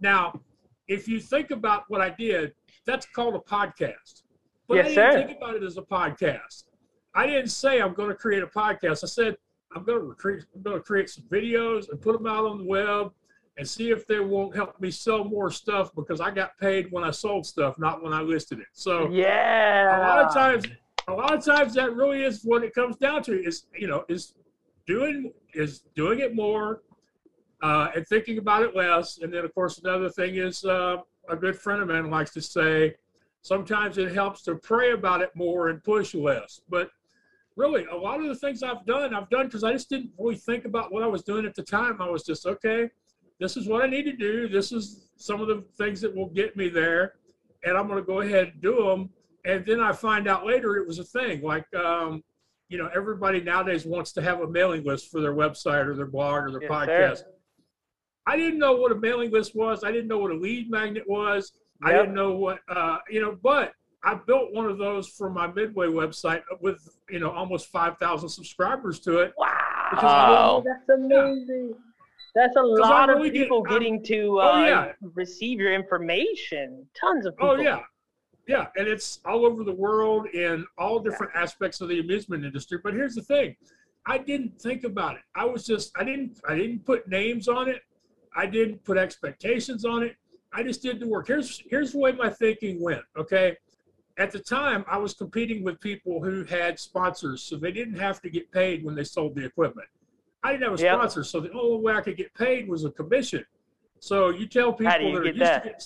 Now, 0.00 0.40
if 0.88 1.06
you 1.06 1.20
think 1.20 1.50
about 1.50 1.84
what 1.88 2.00
I 2.00 2.10
did, 2.10 2.54
that's 2.90 3.06
called 3.06 3.34
a 3.36 3.38
podcast. 3.38 4.22
But 4.68 4.76
Yes, 4.76 4.86
I 4.86 4.88
didn't 4.88 4.94
sir. 5.12 5.26
think 5.26 5.38
about 5.38 5.54
it 5.56 5.62
as 5.62 5.76
a 5.78 5.82
podcast. 5.82 6.64
I 7.14 7.26
didn't 7.26 7.48
say 7.50 7.80
I'm 7.80 7.94
going 7.94 8.08
to 8.08 8.14
create 8.14 8.42
a 8.42 8.46
podcast. 8.46 9.04
I 9.04 9.06
said 9.06 9.36
I'm 9.74 9.84
going 9.84 10.08
to 10.08 10.14
create 10.14 10.44
I'm 10.54 10.62
going 10.62 10.76
to 10.76 10.82
create 10.82 11.08
some 11.10 11.24
videos 11.24 11.88
and 11.90 12.00
put 12.00 12.12
them 12.16 12.26
out 12.26 12.44
on 12.46 12.58
the 12.58 12.64
web 12.64 13.12
and 13.58 13.68
see 13.68 13.90
if 13.90 14.06
they 14.06 14.20
won't 14.20 14.54
help 14.56 14.80
me 14.80 14.90
sell 14.90 15.24
more 15.24 15.50
stuff 15.50 15.90
because 15.94 16.20
I 16.20 16.30
got 16.30 16.56
paid 16.58 16.86
when 16.90 17.04
I 17.04 17.10
sold 17.10 17.44
stuff, 17.46 17.78
not 17.78 18.02
when 18.02 18.12
I 18.12 18.22
listed 18.22 18.58
it. 18.60 18.68
So 18.72 19.08
Yeah. 19.10 19.96
a 19.96 20.00
lot 20.00 20.18
of 20.24 20.32
times 20.32 20.64
a 21.08 21.12
lot 21.12 21.32
of 21.34 21.44
times 21.44 21.74
that 21.74 21.94
really 21.94 22.22
is 22.22 22.42
what 22.44 22.62
it 22.62 22.72
comes 22.74 22.96
down 22.96 23.22
to 23.24 23.32
is 23.42 23.66
you 23.76 23.88
know 23.88 24.04
is 24.08 24.34
doing 24.86 25.32
is 25.54 25.82
doing 25.96 26.20
it 26.20 26.34
more 26.34 26.82
uh, 27.62 27.88
and 27.94 28.06
thinking 28.06 28.38
about 28.38 28.62
it 28.62 28.74
less 28.76 29.18
and 29.18 29.32
then 29.32 29.44
of 29.44 29.52
course 29.54 29.78
another 29.78 30.08
thing 30.08 30.36
is 30.36 30.64
uh, 30.64 30.96
a 31.28 31.36
good 31.36 31.56
friend 31.56 31.82
of 31.82 31.88
mine 31.88 32.10
likes 32.10 32.32
to 32.32 32.42
say 32.42 32.94
sometimes 33.42 33.98
it 33.98 34.12
helps 34.12 34.42
to 34.42 34.54
pray 34.56 34.92
about 34.92 35.20
it 35.20 35.30
more 35.34 35.68
and 35.68 35.82
push 35.82 36.14
less 36.14 36.60
but 36.68 36.90
really 37.56 37.84
a 37.86 37.96
lot 37.96 38.20
of 38.20 38.26
the 38.26 38.34
things 38.34 38.62
i've 38.62 38.84
done 38.86 39.14
i've 39.14 39.30
done 39.30 39.46
because 39.46 39.64
i 39.64 39.72
just 39.72 39.88
didn't 39.88 40.10
really 40.18 40.36
think 40.36 40.64
about 40.64 40.92
what 40.92 41.02
i 41.02 41.06
was 41.06 41.22
doing 41.22 41.46
at 41.46 41.54
the 41.54 41.62
time 41.62 42.00
i 42.00 42.08
was 42.08 42.22
just 42.22 42.46
okay 42.46 42.88
this 43.38 43.56
is 43.56 43.66
what 43.68 43.82
i 43.82 43.86
need 43.86 44.04
to 44.04 44.12
do 44.12 44.48
this 44.48 44.72
is 44.72 45.08
some 45.16 45.40
of 45.40 45.48
the 45.48 45.64
things 45.76 46.00
that 46.00 46.14
will 46.14 46.28
get 46.28 46.56
me 46.56 46.68
there 46.68 47.14
and 47.64 47.76
i'm 47.76 47.86
going 47.86 47.98
to 47.98 48.06
go 48.06 48.20
ahead 48.20 48.48
and 48.48 48.62
do 48.62 48.84
them 48.84 49.10
and 49.44 49.64
then 49.64 49.80
I 49.80 49.92
find 49.92 50.28
out 50.28 50.46
later 50.46 50.76
it 50.76 50.86
was 50.86 50.98
a 50.98 51.04
thing. 51.04 51.42
Like, 51.42 51.64
um, 51.74 52.22
you 52.68 52.78
know, 52.78 52.90
everybody 52.94 53.40
nowadays 53.40 53.84
wants 53.86 54.12
to 54.12 54.22
have 54.22 54.40
a 54.40 54.48
mailing 54.48 54.84
list 54.84 55.10
for 55.10 55.20
their 55.20 55.34
website 55.34 55.86
or 55.86 55.94
their 55.94 56.06
blog 56.06 56.44
or 56.44 56.50
their 56.50 56.62
Yes, 56.62 56.70
podcast. 56.70 57.18
sir. 57.18 57.26
I 58.26 58.36
didn't 58.36 58.58
know 58.58 58.74
what 58.76 58.92
a 58.92 58.94
mailing 58.94 59.30
list 59.30 59.54
was. 59.56 59.82
I 59.84 59.90
didn't 59.90 60.08
know 60.08 60.18
what 60.18 60.30
a 60.30 60.34
lead 60.34 60.70
magnet 60.70 61.04
was. 61.08 61.52
I 61.82 61.92
didn't 61.92 62.14
know 62.14 62.32
what, 62.32 62.58
uh, 62.68 62.98
you 63.08 63.22
know, 63.22 63.38
but 63.42 63.72
I 64.04 64.14
built 64.14 64.52
one 64.52 64.66
of 64.66 64.76
those 64.78 65.08
for 65.08 65.30
my 65.30 65.46
Midway 65.46 65.86
website 65.86 66.42
with, 66.60 66.78
you 67.08 67.20
know, 67.20 67.30
almost 67.30 67.68
5,000 67.68 68.28
subscribers 68.28 69.00
to 69.00 69.20
it. 69.20 69.32
Wow. 69.38 69.46
Because 69.90 70.04
Wow. 70.04 70.64
That's 70.66 70.88
amazing. 71.00 71.74
That's 72.34 72.54
a 72.56 72.62
lot 72.62 73.10
of 73.10 73.16
really 73.16 73.30
get- 73.30 73.42
people 73.44 73.64
I'm- 73.66 73.78
getting 73.78 74.02
to 74.04 74.38
Oh, 74.40 74.52
uh, 74.52 74.64
yeah. 74.66 74.92
receive 75.14 75.58
your 75.58 75.72
information. 75.72 76.86
Tons 76.94 77.26
of 77.26 77.34
people. 77.36 77.50
Oh 77.50 77.56
yeah, 77.56 77.80
yeah, 78.46 78.68
and 78.76 78.86
it's 78.86 79.20
all 79.24 79.44
over 79.44 79.64
the 79.64 79.72
world 79.72 80.26
in 80.28 80.64
all 80.78 81.00
different 81.00 81.32
aspects 81.34 81.80
of 81.80 81.88
the 81.88 81.98
amusement 81.98 82.44
industry. 82.44 82.78
But 82.84 82.94
here's 82.94 83.14
the 83.16 83.22
thing, 83.22 83.56
I 84.06 84.18
didn't 84.18 84.60
think 84.60 84.84
about 84.84 85.16
it. 85.16 85.22
I 85.34 85.44
was 85.44 85.66
just 85.66 85.90
I 85.98 86.04
didn't 86.04 86.40
I 86.48 86.54
didn't 86.54 86.84
put 86.86 87.08
names 87.08 87.48
on 87.48 87.68
it. 87.68 87.82
I 88.34 88.46
didn't 88.46 88.84
put 88.84 88.96
expectations 88.96 89.84
on 89.84 90.02
it. 90.02 90.16
I 90.52 90.62
just 90.62 90.82
did 90.82 91.00
the 91.00 91.06
work. 91.06 91.28
Here's 91.28 91.62
here's 91.68 91.92
the 91.92 91.98
way 91.98 92.12
my 92.12 92.28
thinking 92.30 92.82
went. 92.82 93.02
Okay, 93.16 93.56
at 94.18 94.30
the 94.30 94.38
time 94.40 94.84
I 94.88 94.98
was 94.98 95.14
competing 95.14 95.62
with 95.62 95.80
people 95.80 96.22
who 96.22 96.44
had 96.44 96.78
sponsors, 96.78 97.42
so 97.42 97.56
they 97.56 97.72
didn't 97.72 97.98
have 97.98 98.20
to 98.22 98.30
get 98.30 98.50
paid 98.50 98.84
when 98.84 98.94
they 98.94 99.04
sold 99.04 99.34
the 99.36 99.44
equipment. 99.44 99.88
I 100.42 100.52
didn't 100.52 100.64
have 100.70 100.78
a 100.80 100.82
Yep. 100.82 100.94
sponsor, 100.94 101.24
so 101.24 101.40
the 101.40 101.52
only 101.52 101.82
way 101.82 101.92
I 101.94 102.00
could 102.00 102.16
get 102.16 102.32
paid 102.34 102.68
was 102.68 102.84
a 102.84 102.90
commission. 102.90 103.44
So 104.00 104.30
you 104.30 104.46
tell 104.48 104.72
people 104.72 104.90
How 104.90 104.98
do 104.98 105.04
you 105.04 105.12
that 105.12 105.18
are 105.20 105.24
get 105.24 105.36
used 105.36 105.46
that? 105.50 105.62
to 105.62 105.68
get 105.68 105.84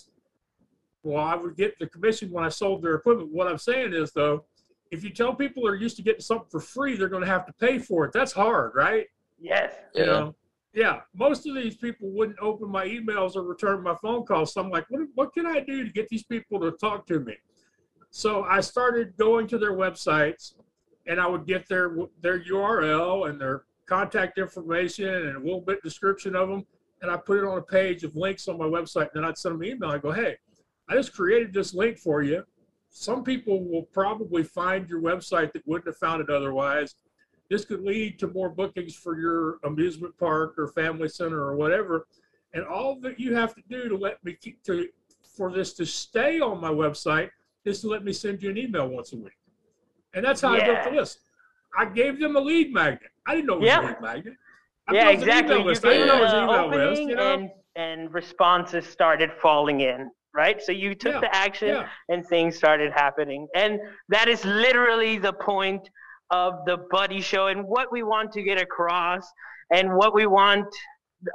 well, 1.02 1.22
I 1.22 1.34
would 1.34 1.54
get 1.56 1.78
the 1.78 1.86
commission 1.86 2.30
when 2.30 2.44
I 2.44 2.48
sold 2.48 2.80
their 2.82 2.94
equipment. 2.94 3.30
What 3.30 3.46
I'm 3.46 3.58
saying 3.58 3.92
is, 3.92 4.12
though, 4.12 4.46
if 4.90 5.04
you 5.04 5.10
tell 5.10 5.34
people 5.34 5.64
they're 5.64 5.74
used 5.74 5.96
to 5.96 6.02
getting 6.02 6.22
something 6.22 6.48
for 6.50 6.60
free, 6.60 6.96
they're 6.96 7.08
going 7.10 7.22
to 7.22 7.28
have 7.28 7.44
to 7.44 7.52
pay 7.54 7.78
for 7.78 8.06
it. 8.06 8.12
That's 8.12 8.32
hard, 8.32 8.72
right? 8.74 9.06
Yes. 9.38 9.74
You 9.94 10.04
Yeah. 10.04 10.06
know, 10.10 10.34
yeah. 10.74 11.00
Most 11.14 11.46
of 11.46 11.54
these 11.54 11.76
people 11.76 12.10
wouldn't 12.10 12.38
open 12.40 12.68
my 12.68 12.86
emails 12.86 13.36
or 13.36 13.42
return 13.42 13.82
my 13.82 13.96
phone 14.02 14.24
calls. 14.24 14.52
So 14.52 14.60
I'm 14.60 14.70
like, 14.70 14.84
what, 14.88 15.02
what 15.14 15.32
can 15.32 15.46
I 15.46 15.60
do 15.60 15.84
to 15.84 15.90
get 15.90 16.08
these 16.08 16.24
people 16.24 16.58
to 16.60 16.72
talk 16.72 17.06
to 17.06 17.20
me? 17.20 17.34
So 18.10 18.44
I 18.44 18.60
started 18.60 19.16
going 19.16 19.46
to 19.48 19.58
their 19.58 19.72
websites, 19.72 20.54
and 21.06 21.20
I 21.20 21.26
would 21.26 21.46
get 21.46 21.68
their 21.68 21.96
their 22.22 22.40
URL 22.40 23.28
and 23.28 23.40
their 23.40 23.64
contact 23.86 24.38
information 24.38 25.08
and 25.08 25.36
a 25.36 25.40
little 25.40 25.60
bit 25.60 25.82
description 25.82 26.34
of 26.34 26.48
them, 26.48 26.64
and 27.02 27.10
I 27.10 27.16
put 27.16 27.38
it 27.38 27.44
on 27.44 27.58
a 27.58 27.62
page 27.62 28.04
of 28.04 28.16
links 28.16 28.48
on 28.48 28.58
my 28.58 28.66
website. 28.66 29.08
And 29.12 29.22
then 29.22 29.24
I'd 29.24 29.38
send 29.38 29.54
them 29.54 29.62
an 29.62 29.68
email. 29.68 29.90
I 29.90 29.98
go, 29.98 30.12
hey, 30.12 30.36
I 30.88 30.94
just 30.94 31.12
created 31.12 31.52
this 31.52 31.74
link 31.74 31.98
for 31.98 32.22
you. 32.22 32.44
Some 32.88 33.24
people 33.24 33.64
will 33.64 33.82
probably 33.92 34.44
find 34.44 34.88
your 34.88 35.02
website 35.02 35.52
that 35.52 35.66
wouldn't 35.66 35.86
have 35.86 35.96
found 35.98 36.22
it 36.22 36.30
otherwise. 36.30 36.94
This 37.50 37.64
could 37.64 37.82
lead 37.82 38.18
to 38.20 38.28
more 38.28 38.48
bookings 38.48 38.94
for 38.94 39.18
your 39.18 39.58
amusement 39.64 40.16
park 40.18 40.54
or 40.58 40.68
family 40.68 41.08
center 41.08 41.40
or 41.40 41.56
whatever. 41.56 42.06
And 42.54 42.64
all 42.64 42.98
that 43.00 43.18
you 43.20 43.34
have 43.34 43.54
to 43.54 43.62
do 43.68 43.88
to 43.88 43.96
let 43.96 44.24
me 44.24 44.36
keep, 44.40 44.62
to 44.64 44.88
for 45.36 45.52
this 45.52 45.72
to 45.74 45.84
stay 45.84 46.40
on 46.40 46.60
my 46.60 46.70
website 46.70 47.28
is 47.64 47.80
to 47.80 47.88
let 47.88 48.04
me 48.04 48.12
send 48.12 48.42
you 48.42 48.50
an 48.50 48.58
email 48.58 48.88
once 48.88 49.12
a 49.12 49.16
week. 49.16 49.32
And 50.14 50.24
that's 50.24 50.40
how 50.40 50.52
I 50.54 50.64
built 50.64 50.84
the 50.84 50.90
list. 50.92 51.18
I 51.76 51.86
gave 51.86 52.20
them 52.20 52.36
a 52.36 52.40
lead 52.40 52.72
magnet. 52.72 53.10
I 53.26 53.34
didn't 53.34 53.46
know 53.46 53.54
it 53.54 53.60
was 53.60 53.66
Yeah. 53.66 53.80
a 53.80 53.86
lead 53.88 54.00
magnet. 54.00 54.34
I 54.86 54.94
yeah, 54.94 55.08
exactly. 55.10 55.56
You 55.58 55.64
list. 55.64 55.84
I 55.84 55.90
didn't 55.94 56.06
know 56.08 56.18
it 56.18 56.22
was 56.22 56.32
an 56.32 56.46
the 56.46 56.52
email 56.52 56.88
list. 56.90 57.02
You 57.02 57.14
know? 57.16 57.34
and 57.34 57.50
and 57.76 58.14
responses 58.14 58.86
started 58.86 59.32
falling 59.32 59.80
in, 59.80 60.10
right? 60.32 60.62
So 60.62 60.70
you 60.70 60.94
took 60.94 61.14
Yeah, 61.14 61.20
the 61.20 61.34
action 61.34 61.68
yeah. 61.68 61.88
and 62.08 62.24
things 62.24 62.56
started 62.56 62.92
happening. 62.92 63.48
And 63.56 63.80
that 64.08 64.28
is 64.28 64.44
literally 64.44 65.18
the 65.18 65.32
point 65.32 65.90
of 66.30 66.64
the 66.66 66.78
Buddy 66.90 67.20
Show 67.20 67.46
and 67.48 67.66
what 67.66 67.90
we 67.92 68.02
want 68.02 68.32
to 68.32 68.42
get 68.42 68.58
across 68.60 69.30
and 69.70 69.94
what 69.94 70.14
we 70.14 70.26
want 70.26 70.66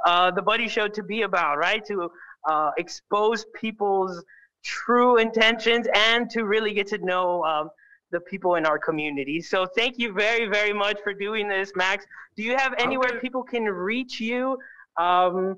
uh, 0.06 0.30
the 0.30 0.42
Buddy 0.42 0.68
Show 0.68 0.86
to 0.88 1.02
be 1.02 1.22
about, 1.22 1.58
right? 1.58 1.84
To 1.86 2.10
uh, 2.48 2.70
expose 2.78 3.44
people's 3.54 4.22
true 4.62 5.16
intentions 5.18 5.86
and 5.94 6.28
to 6.30 6.44
really 6.44 6.72
get 6.74 6.86
to 6.88 6.98
know 6.98 7.42
um, 7.44 7.70
the 8.10 8.20
people 8.20 8.56
in 8.56 8.66
our 8.66 8.78
community. 8.78 9.40
So 9.40 9.66
thank 9.66 9.98
you 9.98 10.12
very, 10.12 10.46
very 10.46 10.72
much 10.72 10.98
for 11.02 11.14
doing 11.14 11.48
this, 11.48 11.72
Max. 11.76 12.04
Do 12.36 12.42
you 12.42 12.56
have 12.56 12.74
anywhere 12.78 13.10
Okay. 13.10 13.20
people 13.20 13.42
can 13.42 13.64
reach 13.64 14.20
you? 14.20 14.58
Um, 14.96 15.56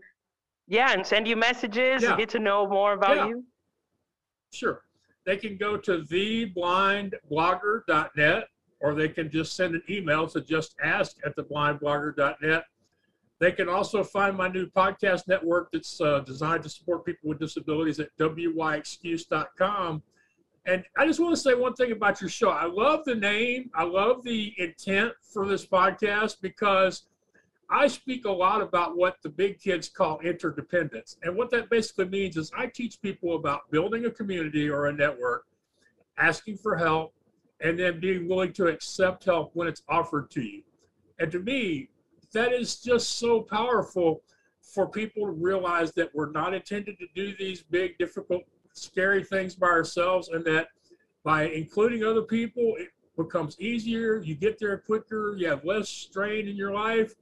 yeah, 0.68 0.92
and 0.92 1.06
send 1.06 1.26
you 1.26 1.36
messages 1.36 2.02
Yeah. 2.02 2.10
and 2.10 2.18
get 2.18 2.28
to 2.30 2.38
know 2.38 2.66
more 2.66 2.92
about 2.92 3.16
Yeah. 3.16 3.26
you. 3.28 3.44
Sure. 4.52 4.82
They 5.24 5.36
can 5.36 5.56
go 5.56 5.76
to 5.76 5.98
theblindblogger.net 6.02 8.48
or 8.82 8.94
they 8.94 9.08
can 9.08 9.30
just 9.30 9.54
send 9.54 9.74
an 9.74 9.82
email 9.88 10.26
to 10.26 10.40
just 10.40 10.74
ask 10.82 11.16
at 11.24 11.36
theblindblogger.net. 11.36 12.64
They 13.38 13.52
can 13.52 13.68
also 13.68 14.04
find 14.04 14.36
my 14.36 14.48
new 14.48 14.66
podcast 14.66 15.28
network 15.28 15.70
that's 15.72 16.00
uh, 16.00 16.20
designed 16.20 16.64
to 16.64 16.68
support 16.68 17.04
people 17.04 17.28
with 17.28 17.38
disabilities 17.38 18.00
at 18.00 18.08
wyexcuse.com. 18.18 20.02
And 20.66 20.84
I 20.96 21.06
just 21.06 21.18
want 21.18 21.34
to 21.34 21.40
say 21.40 21.54
one 21.54 21.74
thing 21.74 21.90
about 21.90 22.20
your 22.20 22.30
show. 22.30 22.50
I 22.50 22.66
love 22.66 23.04
the 23.04 23.14
name, 23.16 23.70
I 23.74 23.84
love 23.84 24.22
the 24.22 24.52
intent 24.58 25.12
for 25.20 25.46
this 25.46 25.66
podcast 25.66 26.36
because 26.40 27.04
I 27.68 27.88
speak 27.88 28.26
a 28.26 28.30
lot 28.30 28.60
about 28.60 28.96
what 28.96 29.16
the 29.22 29.30
big 29.30 29.58
kids 29.58 29.88
call 29.88 30.20
interdependence. 30.20 31.16
And 31.22 31.34
what 31.34 31.50
that 31.50 31.70
basically 31.70 32.04
means 32.04 32.36
is 32.36 32.52
I 32.56 32.66
teach 32.66 33.00
people 33.00 33.34
about 33.34 33.70
building 33.70 34.04
a 34.04 34.10
community 34.10 34.68
or 34.68 34.86
a 34.86 34.92
network, 34.92 35.46
asking 36.18 36.58
for 36.58 36.76
help, 36.76 37.14
and 37.62 37.78
then 37.78 38.00
being 38.00 38.28
willing 38.28 38.52
to 38.52 38.66
accept 38.66 39.24
help 39.24 39.50
when 39.54 39.68
it's 39.68 39.82
offered 39.88 40.30
to 40.32 40.42
you. 40.42 40.62
And 41.18 41.30
to 41.32 41.38
me, 41.38 41.88
that 42.32 42.52
is 42.52 42.76
just 42.76 43.18
so 43.18 43.40
powerful 43.40 44.22
for 44.60 44.88
people 44.88 45.26
to 45.26 45.32
realize 45.32 45.92
that 45.92 46.10
we're 46.14 46.30
not 46.30 46.54
intended 46.54 46.98
to 46.98 47.06
do 47.14 47.34
these 47.36 47.62
big, 47.62 47.98
difficult, 47.98 48.42
scary 48.72 49.22
things 49.22 49.54
by 49.54 49.68
ourselves, 49.68 50.28
and 50.28 50.44
that 50.44 50.68
by 51.24 51.44
including 51.44 52.04
other 52.04 52.22
people, 52.22 52.74
it 52.78 52.88
becomes 53.16 53.60
easier. 53.60 54.22
You 54.22 54.34
get 54.34 54.58
there 54.58 54.78
quicker. 54.78 55.36
You 55.36 55.48
have 55.48 55.64
less 55.64 55.88
strain 55.88 56.48
in 56.48 56.56
your 56.56 56.72
life. 56.72 57.14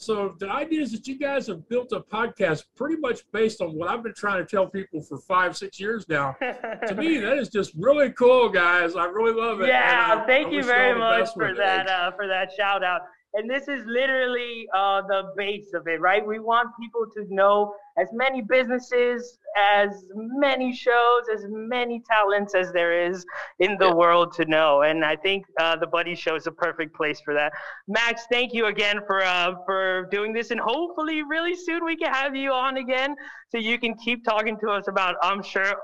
So 0.00 0.36
the 0.38 0.48
idea 0.48 0.80
is 0.80 0.92
that 0.92 1.08
you 1.08 1.18
guys 1.18 1.48
have 1.48 1.68
built 1.68 1.90
a 1.90 1.98
podcast 1.98 2.62
pretty 2.76 2.96
much 3.00 3.22
based 3.32 3.60
on 3.60 3.74
what 3.76 3.90
I've 3.90 4.04
been 4.04 4.14
trying 4.14 4.38
to 4.38 4.48
tell 4.48 4.64
people 4.68 5.02
for 5.02 5.18
five, 5.18 5.56
six 5.56 5.80
years 5.80 6.08
now. 6.08 6.36
to 6.86 6.94
me, 6.94 7.18
that 7.18 7.36
is 7.36 7.48
just 7.48 7.72
really 7.76 8.12
cool, 8.12 8.48
guys. 8.48 8.94
I 8.94 9.06
really 9.06 9.32
love 9.32 9.60
it. 9.60 9.66
Yeah, 9.66 10.20
I- 10.22 10.26
thank 10.26 10.48
I 10.48 10.50
you 10.52 10.62
very 10.62 10.96
much 10.96 11.30
for 11.34 11.52
that 11.52 11.88
uh, 11.88 12.12
for 12.12 12.28
that 12.28 12.52
shout 12.56 12.84
out. 12.84 13.02
And 13.34 13.48
this 13.48 13.68
is 13.68 13.84
literally 13.86 14.66
uh, 14.74 15.02
the 15.02 15.32
base 15.36 15.72
of 15.74 15.86
it, 15.86 16.00
right? 16.00 16.26
We 16.26 16.38
want 16.38 16.70
people 16.80 17.04
to 17.14 17.26
know 17.32 17.74
as 17.98 18.08
many 18.12 18.40
businesses, 18.42 19.38
as 19.56 19.90
many 20.14 20.72
shows, 20.74 21.22
as 21.32 21.44
many 21.48 22.02
talents 22.10 22.54
as 22.54 22.72
there 22.72 23.06
is 23.06 23.24
in 23.58 23.76
the 23.78 23.88
Yeah. 23.88 23.92
world 23.92 24.32
to 24.34 24.44
know. 24.46 24.82
And 24.82 25.04
I 25.04 25.16
think 25.16 25.44
uh, 25.60 25.76
the 25.76 25.86
Buddy 25.86 26.14
Show 26.14 26.36
is 26.36 26.46
a 26.46 26.52
perfect 26.52 26.94
place 26.96 27.20
for 27.20 27.34
that. 27.34 27.52
Max, 27.86 28.24
thank 28.30 28.54
you 28.54 28.66
again 28.66 29.00
for 29.06 29.22
uh, 29.22 29.54
for 29.66 30.08
doing 30.10 30.32
this, 30.32 30.50
and 30.50 30.60
hopefully, 30.60 31.22
really 31.22 31.54
soon 31.54 31.84
we 31.84 31.96
can 31.96 32.12
have 32.12 32.34
you 32.34 32.52
on 32.52 32.78
again, 32.78 33.14
so 33.50 33.58
you 33.58 33.78
can 33.78 33.94
keep 33.96 34.24
talking 34.24 34.56
to 34.60 34.70
us 34.70 34.88
about, 34.88 35.16
I'm 35.22 35.42
sure, 35.42 35.74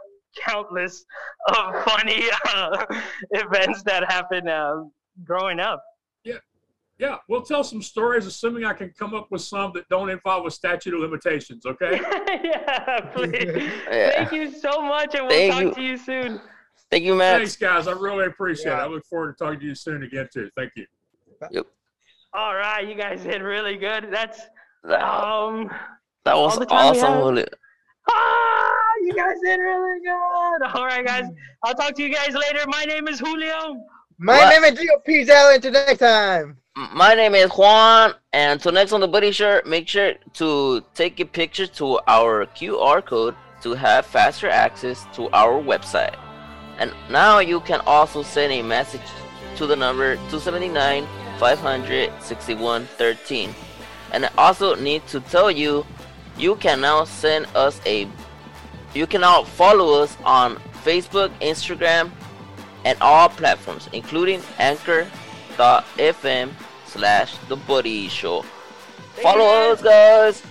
countless 0.46 1.04
of 1.48 1.84
funny 1.84 2.24
uh, 2.54 2.84
events 3.32 3.82
that 3.84 4.10
happen 4.10 4.48
uh, 4.48 4.84
growing 5.24 5.60
up. 5.60 5.82
Yeah, 6.24 6.38
we'll 7.28 7.42
tell 7.42 7.64
some 7.64 7.82
stories, 7.82 8.26
assuming 8.26 8.64
I 8.64 8.72
can 8.72 8.92
come 8.98 9.14
up 9.14 9.30
with 9.30 9.42
some 9.42 9.72
that 9.74 9.88
don't 9.88 10.10
involve 10.10 10.46
a 10.46 10.50
statute 10.50 10.94
of 10.94 11.00
limitations. 11.00 11.66
Okay. 11.66 12.00
yeah, 12.44 13.00
please. 13.14 13.72
Yeah. 13.90 14.10
Thank 14.24 14.32
you 14.32 14.52
so 14.52 14.80
much, 14.82 15.14
and 15.14 15.26
we'll 15.26 15.30
Thank 15.36 15.52
talk 15.52 15.62
you. 15.62 15.74
to 15.74 15.82
you 15.82 15.96
soon. 15.96 16.40
Thank 16.90 17.04
you, 17.04 17.14
Max. 17.14 17.38
Thanks, 17.38 17.56
guys. 17.56 17.88
I 17.88 17.92
really 17.92 18.26
appreciate 18.26 18.72
it. 18.72 18.76
I 18.76 18.86
look 18.86 19.04
forward 19.06 19.36
to 19.36 19.44
talking 19.44 19.60
to 19.60 19.66
you 19.66 19.74
soon 19.74 20.02
again 20.02 20.28
too. 20.32 20.50
Thank 20.56 20.72
you. 20.76 20.86
Yep. 21.50 21.66
All 22.32 22.54
right, 22.54 22.86
you 22.86 22.94
guys 22.94 23.22
did 23.22 23.42
really 23.42 23.76
good. 23.76 24.08
That's 24.10 24.40
That, 24.84 25.02
um. 25.02 25.70
that 26.24 26.36
was 26.36 26.54
all 26.54 26.60
the 26.60 26.66
time 26.66 26.92
we 26.94 27.00
awesome, 27.00 27.44
Ah, 28.10 28.70
you 29.02 29.14
guys 29.14 29.36
did 29.42 29.56
really 29.56 30.00
good. 30.00 30.66
All 30.74 30.84
right, 30.84 31.04
guys. 31.06 31.24
I'll 31.64 31.74
talk 31.74 31.94
to 31.94 32.02
you 32.02 32.12
guys 32.14 32.34
later. 32.34 32.64
My 32.66 32.84
name 32.84 33.08
is 33.08 33.18
Julio. 33.18 33.76
My 34.18 34.36
What? 34.38 34.48
name 34.62 34.72
is 34.72 34.78
Geo 34.78 34.98
Peace 35.04 35.30
out 35.30 35.54
until 35.54 35.72
next 35.72 35.98
time. 35.98 36.58
My 36.76 37.14
name 37.14 37.36
is 37.36 37.52
Juan, 37.52 38.14
and 38.32 38.54
until 38.54 38.72
next 38.72 38.92
on 38.92 39.00
the 39.00 39.06
Buddy 39.06 39.30
Show, 39.30 39.60
make 39.64 39.86
sure 39.88 40.14
to 40.32 40.82
take 40.96 41.20
a 41.20 41.24
picture 41.24 41.68
to 41.68 42.00
our 42.08 42.46
QR 42.46 43.04
code 43.04 43.36
to 43.62 43.74
have 43.74 44.04
faster 44.04 44.48
access 44.48 45.06
to 45.14 45.30
our 45.30 45.62
website. 45.62 46.16
And 46.80 46.92
now 47.08 47.38
you 47.38 47.60
can 47.60 47.80
also 47.86 48.24
send 48.24 48.52
a 48.52 48.60
message 48.60 49.06
to 49.54 49.68
the 49.68 49.76
number 49.76 50.16
279 50.16 51.06
500 51.38 52.10
6113. 52.20 53.54
And 54.10 54.24
I 54.24 54.30
also 54.36 54.74
need 54.74 55.06
to 55.06 55.20
tell 55.20 55.52
you, 55.52 55.86
you 56.36 56.56
can 56.56 56.80
now 56.80 57.04
send 57.04 57.46
us 57.54 57.80
a, 57.86 58.08
you 58.94 59.06
can 59.06 59.20
now 59.20 59.44
follow 59.44 60.02
us 60.02 60.16
on 60.24 60.56
Facebook, 60.82 61.30
Instagram, 61.38 62.10
and 62.84 62.98
all 63.00 63.28
platforms, 63.28 63.88
including 63.92 64.42
Anchor.fm 64.58 66.50
slash 66.94 67.34
The 67.50 67.56
Buddy 67.56 68.06
Show. 68.06 68.46
Follow 69.18 69.74
us, 69.74 69.82
guys. 69.82 70.42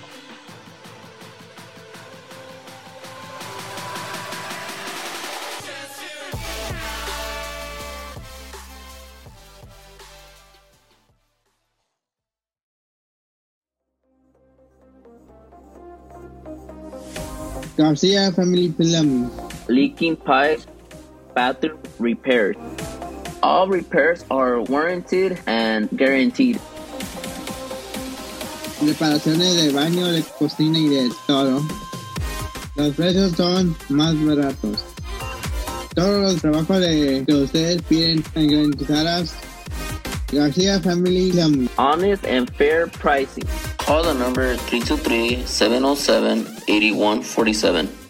Garcia 17.77 18.31
Family 18.31 18.69
Film. 18.69 19.31
Leaking 19.67 20.15
pipes, 20.15 20.67
bathroom 21.33 21.79
repairs. 21.99 22.55
All 23.43 23.67
repairs 23.67 24.23
are 24.31 24.61
warranted 24.61 25.37
and 25.47 25.89
guaranteed. 25.97 26.61
Reparaciones 28.79 29.55
de 29.57 29.73
baño, 29.73 30.13
de 30.13 30.23
cocina 30.39 30.79
y 30.79 30.87
de 30.87 31.11
todo. 31.27 31.61
Los 32.77 32.95
precios 32.95 33.33
son 33.33 33.75
más 33.89 34.15
baratos. 34.25 34.85
Todos 35.93 36.21
los 36.21 36.41
trabajos 36.41 36.79
de, 36.79 37.25
que 37.27 37.33
ustedes 37.33 37.81
piden 37.81 38.23
en 38.35 38.47
garantizadas. 38.47 39.35
Garcia 40.31 40.79
Family 40.79 41.31
Film. 41.33 41.67
Honest 41.77 42.25
and 42.25 42.49
fair 42.55 42.87
pricing. 42.87 43.43
Call 43.79 44.03
the 44.03 44.13
number 44.13 44.55
323 44.55 45.45
707 45.45 46.47
8147. 46.69 48.02